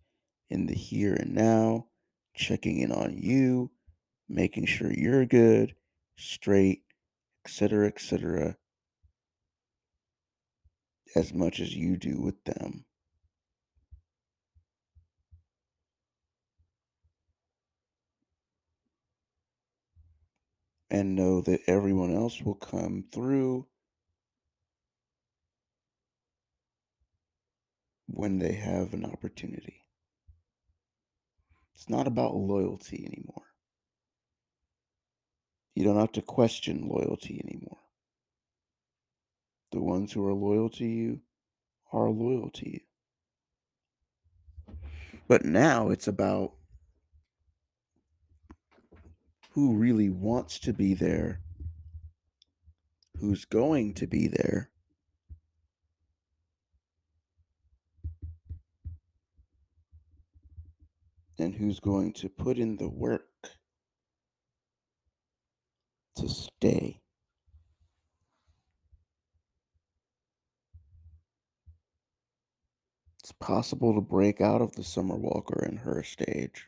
in 0.52 0.68
the 0.68 0.76
here 0.76 1.16
and 1.16 1.34
now, 1.34 1.88
checking 2.36 2.82
in 2.82 2.92
on 2.92 3.18
you, 3.18 3.72
making 4.28 4.68
sure 4.68 4.94
you're 4.94 5.26
good, 5.26 5.74
straight, 6.16 6.84
etc., 7.50 7.88
etc., 7.88 8.56
as 11.16 11.34
much 11.34 11.60
as 11.60 11.76
you 11.76 11.97
do 11.97 12.22
with 12.22 12.43
them. 12.43 12.86
And 20.91 21.16
know 21.16 21.41
that 21.41 21.62
everyone 21.68 22.16
else 22.16 22.41
will 22.41 22.56
come 22.56 23.06
through 23.12 23.68
when 28.08 28.38
they 28.38 28.54
have 28.54 28.93
an 28.93 29.06
opportunity. 29.06 29.84
It's 31.74 31.89
not 31.89 32.08
about 32.08 32.36
loyalty 32.36 33.06
anymore. 33.06 33.49
You 35.80 35.86
don't 35.86 35.95
have 35.97 36.11
to 36.11 36.21
question 36.21 36.89
loyalty 36.89 37.41
anymore. 37.41 37.77
The 39.71 39.80
ones 39.80 40.11
who 40.11 40.27
are 40.27 40.34
loyal 40.34 40.69
to 40.71 40.86
you 40.86 41.21
are 41.93 42.09
loyal 42.09 42.49
to 42.49 42.69
you. 42.69 42.82
But 45.30 45.45
now 45.45 45.89
it's 45.89 46.05
about 46.05 46.51
who 49.51 49.77
really 49.77 50.09
wants 50.09 50.59
to 50.59 50.73
be 50.73 50.93
there, 50.93 51.39
who's 53.21 53.45
going 53.45 53.93
to 53.93 54.05
be 54.05 54.27
there, 54.27 54.71
and 61.38 61.55
who's 61.55 61.80
going 61.80 62.11
to 62.11 62.27
put 62.27 62.57
in 62.57 62.75
the 62.75 62.89
work 62.89 63.28
to 66.22 66.30
stay. 66.30 67.01
It's 73.20 73.32
possible 73.34 73.93
to 73.93 74.01
break 74.01 74.41
out 74.41 74.61
of 74.61 74.76
the 74.76 74.84
Summer 74.84 75.15
Walker 75.15 75.63
and 75.63 75.80
H.E.R 75.80 76.03
stage. 76.03 76.67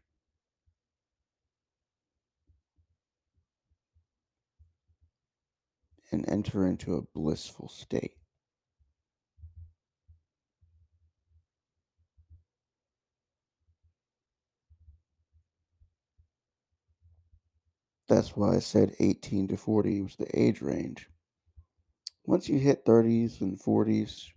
And 6.11 6.27
enter 6.29 6.67
into 6.67 6.95
a 6.95 7.01
blissful 7.01 7.69
state. 7.69 8.20
That's 18.11 18.35
why 18.35 18.55
I 18.57 18.59
said 18.59 18.93
18 18.99 19.47
to 19.47 19.55
40 19.55 20.01
was 20.01 20.17
the 20.17 20.27
age 20.37 20.61
range. 20.61 21.09
Once 22.25 22.49
you 22.49 22.59
hit 22.59 22.83
30s 22.83 23.39
and 23.39 23.57
40s, 23.57 24.33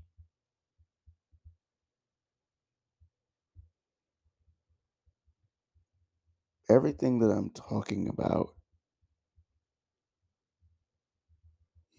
everything 6.69 7.19
that 7.19 7.33
I'm 7.33 7.51
talking 7.51 8.09
about 8.09 8.55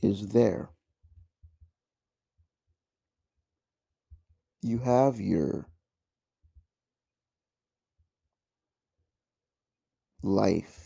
is 0.02 0.30
there. 0.30 0.70
You 4.62 4.78
have 4.78 5.20
your 5.20 5.68
life 10.24 10.85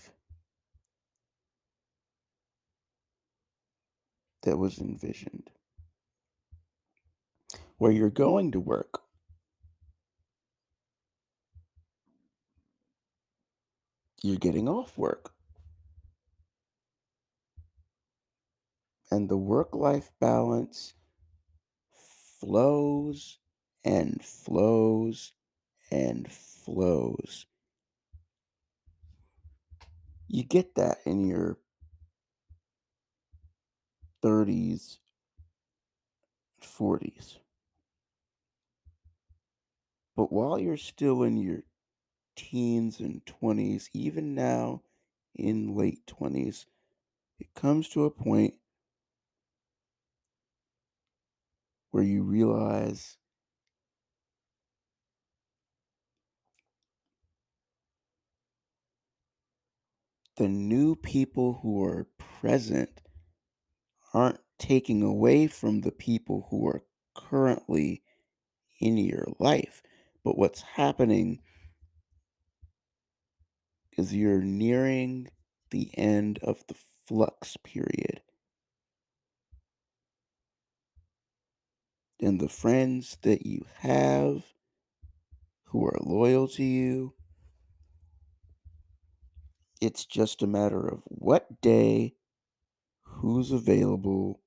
that 4.43 4.57
was 4.57 4.79
envisioned, 4.79 5.49
where 7.77 7.91
you're 7.91 8.09
going 8.09 8.51
to 8.51 8.59
work. 8.59 9.01
You're 14.21 14.37
getting 14.37 14.67
off 14.67 14.97
work. 14.97 15.31
And 19.11 19.29
the 19.29 19.37
work 19.37 19.73
life 19.73 20.11
balance 20.19 20.93
flows 22.39 23.39
and 23.83 24.23
flows 24.23 25.31
and 25.89 26.31
flows. 26.31 27.45
You 30.27 30.43
get 30.43 30.75
that 30.75 30.99
in 31.05 31.25
your 31.25 31.57
30s, 34.21 34.99
40s. 36.61 37.39
But 40.15 40.31
while 40.31 40.59
you're 40.59 40.77
still 40.77 41.23
in 41.23 41.37
your 41.37 41.63
teens 42.35 42.99
and 42.99 43.25
20s, 43.25 43.89
even 43.93 44.35
now 44.35 44.81
in 45.35 45.75
late 45.75 46.05
20s, 46.07 46.65
it 47.39 47.53
comes 47.53 47.87
to 47.89 48.03
a 48.03 48.11
point 48.11 48.55
where 51.91 52.03
you 52.03 52.23
realize 52.23 53.17
the 60.35 60.47
new 60.47 60.95
people 60.95 61.59
who 61.61 61.83
are 61.83 62.07
present 62.39 63.01
aren't 64.13 64.39
taking 64.57 65.01
away 65.01 65.47
from 65.47 65.81
the 65.81 65.91
people 65.91 66.47
who 66.49 66.67
are 66.67 66.83
currently 67.15 68.03
in 68.79 68.97
your 68.97 69.27
life. 69.39 69.81
But 70.23 70.37
what's 70.37 70.61
happening 70.61 71.39
is 73.97 74.13
you're 74.13 74.41
nearing 74.41 75.29
the 75.71 75.91
end 75.97 76.39
of 76.41 76.63
the 76.67 76.75
flux 77.05 77.57
period. 77.57 78.21
And 82.21 82.39
the 82.39 82.49
friends 82.49 83.17
that 83.21 83.45
you 83.45 83.65
have 83.77 84.43
who 85.65 85.85
are 85.85 85.97
loyal 86.01 86.47
to 86.49 86.63
you, 86.63 87.13
it's 89.79 90.05
just 90.05 90.41
a 90.41 90.47
matter 90.47 90.85
of 90.85 91.03
what 91.05 91.61
day, 91.61 92.15
who's 93.09 93.51
available, 93.51 94.41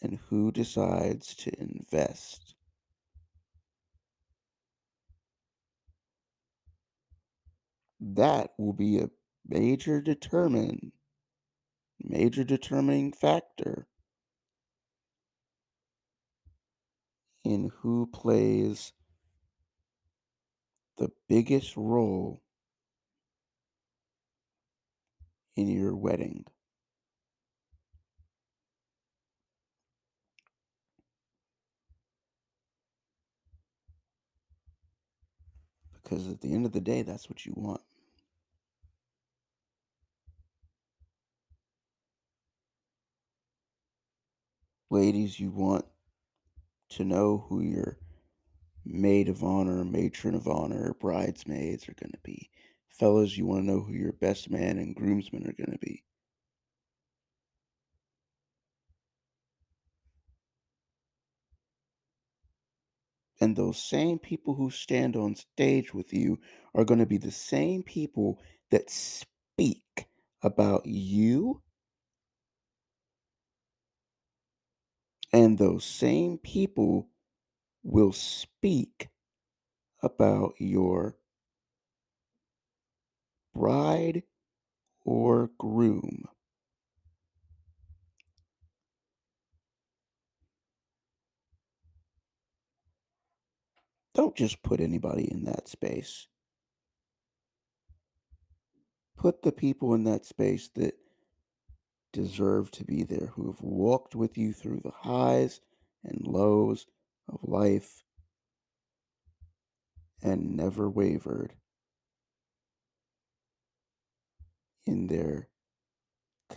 and 0.00 0.18
who 0.28 0.50
decides 0.50 1.34
to 1.36 1.52
invest. 1.60 2.54
That 8.00 8.50
will 8.58 8.72
be 8.72 8.98
a 8.98 9.10
major 9.46 10.00
determine 10.00 10.92
major 12.04 12.42
determining 12.42 13.12
factor 13.12 13.86
in 17.44 17.70
who 17.80 18.08
plays 18.12 18.92
the 20.98 21.08
biggest 21.28 21.76
role 21.76 22.42
in 25.56 25.68
your 25.68 25.94
wedding. 25.94 26.44
Because 36.12 36.28
at 36.28 36.42
the 36.42 36.52
end 36.52 36.66
of 36.66 36.72
the 36.72 36.80
day, 36.80 37.00
that's 37.00 37.30
what 37.30 37.46
you 37.46 37.54
want. 37.56 37.80
Ladies, 44.90 45.40
you 45.40 45.50
want 45.50 45.86
to 46.90 47.04
know 47.04 47.46
who 47.48 47.62
your 47.62 47.96
maid 48.84 49.30
of 49.30 49.42
honor, 49.42 49.86
matron 49.86 50.34
of 50.34 50.46
honor, 50.46 50.94
bridesmaids 51.00 51.88
are 51.88 51.94
going 51.98 52.12
to 52.12 52.18
be. 52.22 52.50
Fellas, 52.90 53.38
you 53.38 53.46
want 53.46 53.62
to 53.62 53.66
know 53.66 53.80
who 53.80 53.94
your 53.94 54.12
best 54.12 54.50
man 54.50 54.76
and 54.76 54.94
groomsmen 54.94 55.44
are 55.44 55.54
going 55.54 55.72
to 55.72 55.78
be. 55.78 56.04
And 63.42 63.56
those 63.56 63.78
same 63.78 64.20
people 64.20 64.54
who 64.56 64.70
stand 64.70 65.16
on 65.16 65.36
stage 65.36 65.94
with 65.94 66.14
you 66.14 66.40
are 66.74 66.86
going 66.86 67.00
to 67.00 67.06
be 67.06 67.18
the 67.18 67.32
same 67.32 67.84
people 67.84 68.40
that 68.72 68.90
speak 68.90 70.06
about 70.42 70.86
you. 70.86 71.62
And 75.32 75.58
those 75.58 75.84
same 75.84 76.38
people 76.38 77.08
will 77.84 78.12
speak 78.12 79.08
about 80.02 80.54
your 80.58 81.16
bride 83.54 84.24
or 85.04 85.50
groom. 85.58 86.28
Don't 94.14 94.36
just 94.36 94.62
put 94.62 94.80
anybody 94.80 95.30
in 95.30 95.44
that 95.44 95.68
space. 95.68 96.26
Put 99.16 99.42
the 99.42 99.52
people 99.52 99.94
in 99.94 100.04
that 100.04 100.24
space 100.24 100.68
that 100.74 100.94
deserve 102.12 102.70
to 102.72 102.84
be 102.84 103.04
there, 103.04 103.32
who 103.34 103.46
have 103.46 103.62
walked 103.62 104.14
with 104.14 104.36
you 104.36 104.52
through 104.52 104.80
the 104.84 104.90
highs 104.90 105.60
and 106.04 106.26
lows 106.26 106.86
of 107.28 107.38
life 107.42 108.02
and 110.22 110.56
never 110.56 110.90
wavered 110.90 111.54
in 114.84 115.06
their 115.06 115.48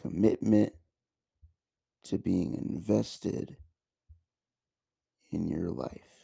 commitment 0.01 0.73
to 2.03 2.17
being 2.17 2.53
invested 2.55 3.55
in 5.31 5.47
your 5.47 5.69
life. 5.69 6.14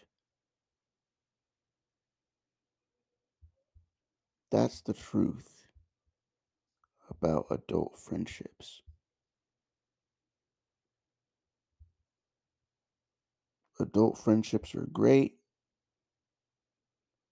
That's 4.51 4.81
the 4.81 4.93
truth 4.93 5.65
about 7.09 7.47
adult 7.49 7.97
friendships. 7.97 8.81
Adult 13.79 14.17
friendships 14.17 14.75
are 14.75 14.87
great. 14.91 15.37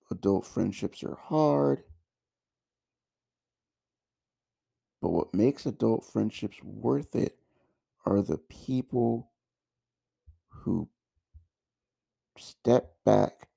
Adult 0.09 0.45
friendships 0.45 1.03
are 1.03 1.17
hard. 1.17 1.83
But 5.01 5.09
what 5.09 5.33
makes 5.33 5.65
adult 5.65 6.05
friendships 6.05 6.63
worth 6.63 7.15
it 7.15 7.37
are 8.05 8.21
the 8.21 8.37
people 8.37 9.31
who 10.47 10.89
step 12.37 12.95
back 13.05 13.49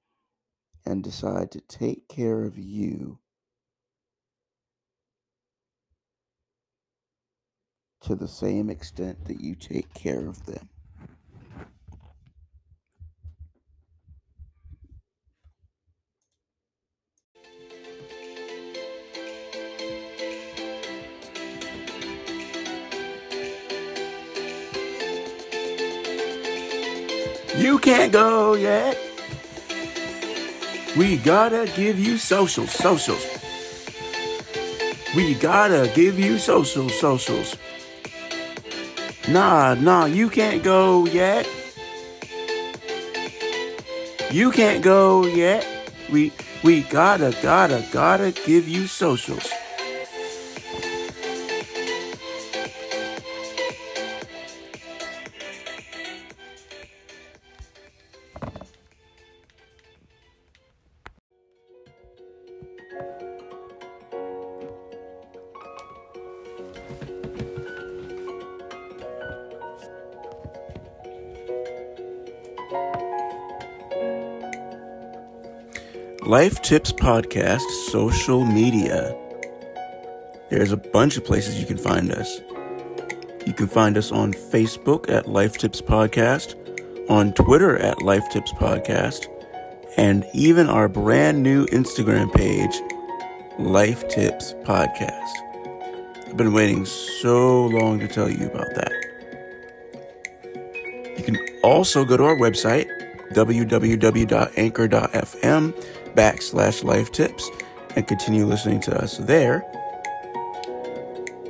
and 0.85 1.03
decide 1.03 1.53
to 1.53 1.61
take 1.61 2.09
care 2.09 2.43
of 2.43 2.59
you 2.59 3.19
to 8.13 8.19
the 8.19 8.29
same 8.29 8.69
extent 8.69 9.25
that 9.25 9.41
you 9.41 9.55
take 9.55 9.93
care 9.95 10.27
of 10.27 10.45
them. 10.45 10.69
You 27.57 27.79
can't 27.79 28.13
go 28.13 28.55
yet. 28.55 28.99
We 30.99 31.17
gotta 31.17 31.71
give 31.75 31.99
you 31.99 32.19
socials, 32.19 32.73
socials. 32.73 33.27
We 35.17 35.33
gotta 35.35 35.91
give 35.95 36.19
you 36.19 36.37
socials, 36.37 37.01
socials. 37.01 37.57
Nah, 39.33 39.73
nah, 39.73 40.05
you 40.05 40.29
can't 40.29 40.63
go 40.63 41.07
yet. 41.07 41.49
You 44.31 44.51
can't 44.51 44.85
go 44.85 45.25
yet. 45.25 45.67
We 46.13 46.33
we 46.63 46.83
gotta, 46.83 47.35
gotta, 47.43 47.83
gotta 47.93 48.33
give 48.45 48.69
you 48.69 48.87
socials. 48.87 49.52
Life 76.43 76.61
Tips 76.63 76.91
Podcast 76.91 77.61
social 77.93 78.45
media. 78.45 79.17
There's 80.51 80.73
a 80.73 80.77
bunch 80.77 81.17
of 81.17 81.25
places 81.25 81.61
you 81.61 81.67
can 81.67 81.79
find 81.79 82.11
us. 82.11 82.41
You 83.47 83.53
can 83.53 83.69
find 83.69 83.97
us 83.97 84.11
on 84.11 84.33
Facebook 84.33 85.09
at 85.09 85.29
Life 85.29 85.57
Tips 85.57 85.81
Podcast, 85.81 86.57
on 87.09 87.33
Twitter 87.35 87.79
at 87.79 88.03
Life 88.03 88.29
Tips 88.33 88.53
Podcast, 88.55 89.29
and 89.97 90.27
even 90.35 90.69
our 90.69 90.89
brand 90.89 91.45
new 91.45 91.65
Instagram 91.67 92.35
page, 92.35 92.75
Life 93.61 94.09
Tips 94.09 94.55
Podcast. 94.65 95.31
I've 96.27 96.37
been 96.37 96.53
waiting 96.53 96.85
so 96.87 97.67
long 97.67 98.01
to 98.01 98.09
tell 98.09 98.29
you 98.29 98.47
about 98.47 98.75
that. 98.75 98.93
You 101.17 101.23
can 101.23 101.39
also 101.63 102.05
go 102.05 102.17
to 102.17 102.25
our 102.25 102.37
website, 102.37 102.89
www.anchor.fm 103.33 104.55
backslash 106.15 106.85
life 106.85 107.11
tips 107.13 107.51
and 107.97 108.07
continue 108.07 108.47
listening 108.47 108.81
to 108.81 108.97
us 108.97 109.19
there. 109.19 109.65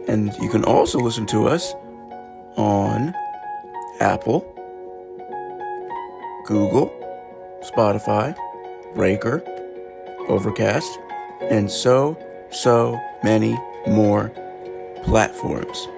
And 0.08 0.32
you 0.40 0.48
can 0.48 0.64
also 0.64 0.98
listen 0.98 1.26
to 1.26 1.46
us 1.48 1.74
on 2.56 3.14
Apple, 4.00 4.40
Google, 6.46 6.90
Spotify, 7.62 8.36
Breaker, 8.94 9.42
Overcast, 10.28 10.98
and 11.42 11.70
so, 11.70 12.18
so 12.50 13.00
many 13.22 13.56
more 13.86 14.32
platforms. 15.04 15.88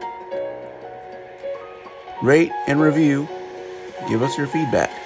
Rate 2.23 2.53
and 2.67 2.81
review. 2.81 3.29
Give 4.09 4.23
us 4.23 4.37
your 4.39 4.47
feedback. 4.47 5.04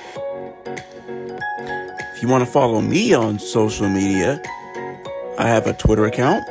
If 2.19 2.23
you 2.23 2.29
want 2.29 2.45
to 2.45 2.51
follow 2.51 2.81
me 2.81 3.15
on 3.15 3.39
social 3.39 3.89
media, 3.89 4.43
I 5.39 5.47
have 5.47 5.69
a 5.69 5.73
Twitter 5.73 6.05
account. 6.07 6.43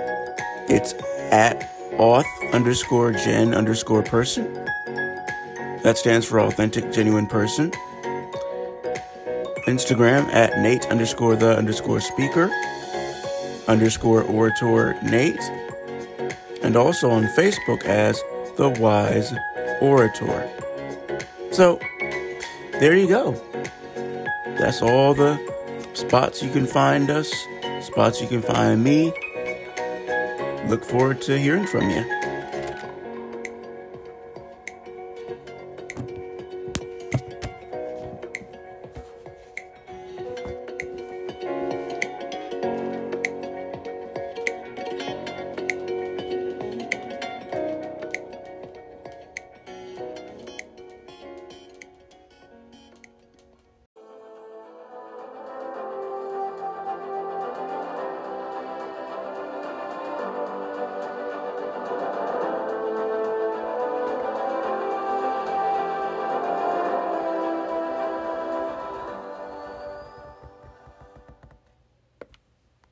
It's 0.69 0.93
at 1.29 1.69
auth 1.97 2.23
underscore 2.53 3.11
gen 3.11 3.53
underscore 3.53 4.01
person. 4.01 4.53
That 5.83 5.97
stands 5.97 6.25
for 6.25 6.39
authentic, 6.39 6.93
genuine 6.93 7.27
person. 7.27 7.71
Instagram 9.67 10.33
at 10.33 10.57
Nate 10.61 10.85
underscore 10.85 11.35
the 11.35 11.57
underscore 11.57 11.99
speaker 11.99 12.49
underscore 13.67 14.23
orator 14.23 14.97
Nate. 15.03 15.43
And 16.63 16.77
also 16.77 17.09
on 17.09 17.23
Facebook 17.23 17.83
as 17.83 18.23
the 18.55 18.69
wise 18.79 19.33
orator. 19.81 20.49
So 21.51 21.77
there 22.79 22.95
you 22.95 23.09
go. 23.09 23.33
That's 24.57 24.81
all 24.81 25.13
the 25.13 25.46
spots 25.97 26.43
you 26.43 26.51
can 26.51 26.67
find 26.67 27.09
us, 27.09 27.31
spots 27.81 28.21
you 28.21 28.27
can 28.27 28.41
find 28.41 28.83
me. 28.83 29.11
Look 30.67 30.83
forward 30.83 31.21
to 31.23 31.37
hearing 31.37 31.65
from 31.65 31.89
you. 31.89 32.16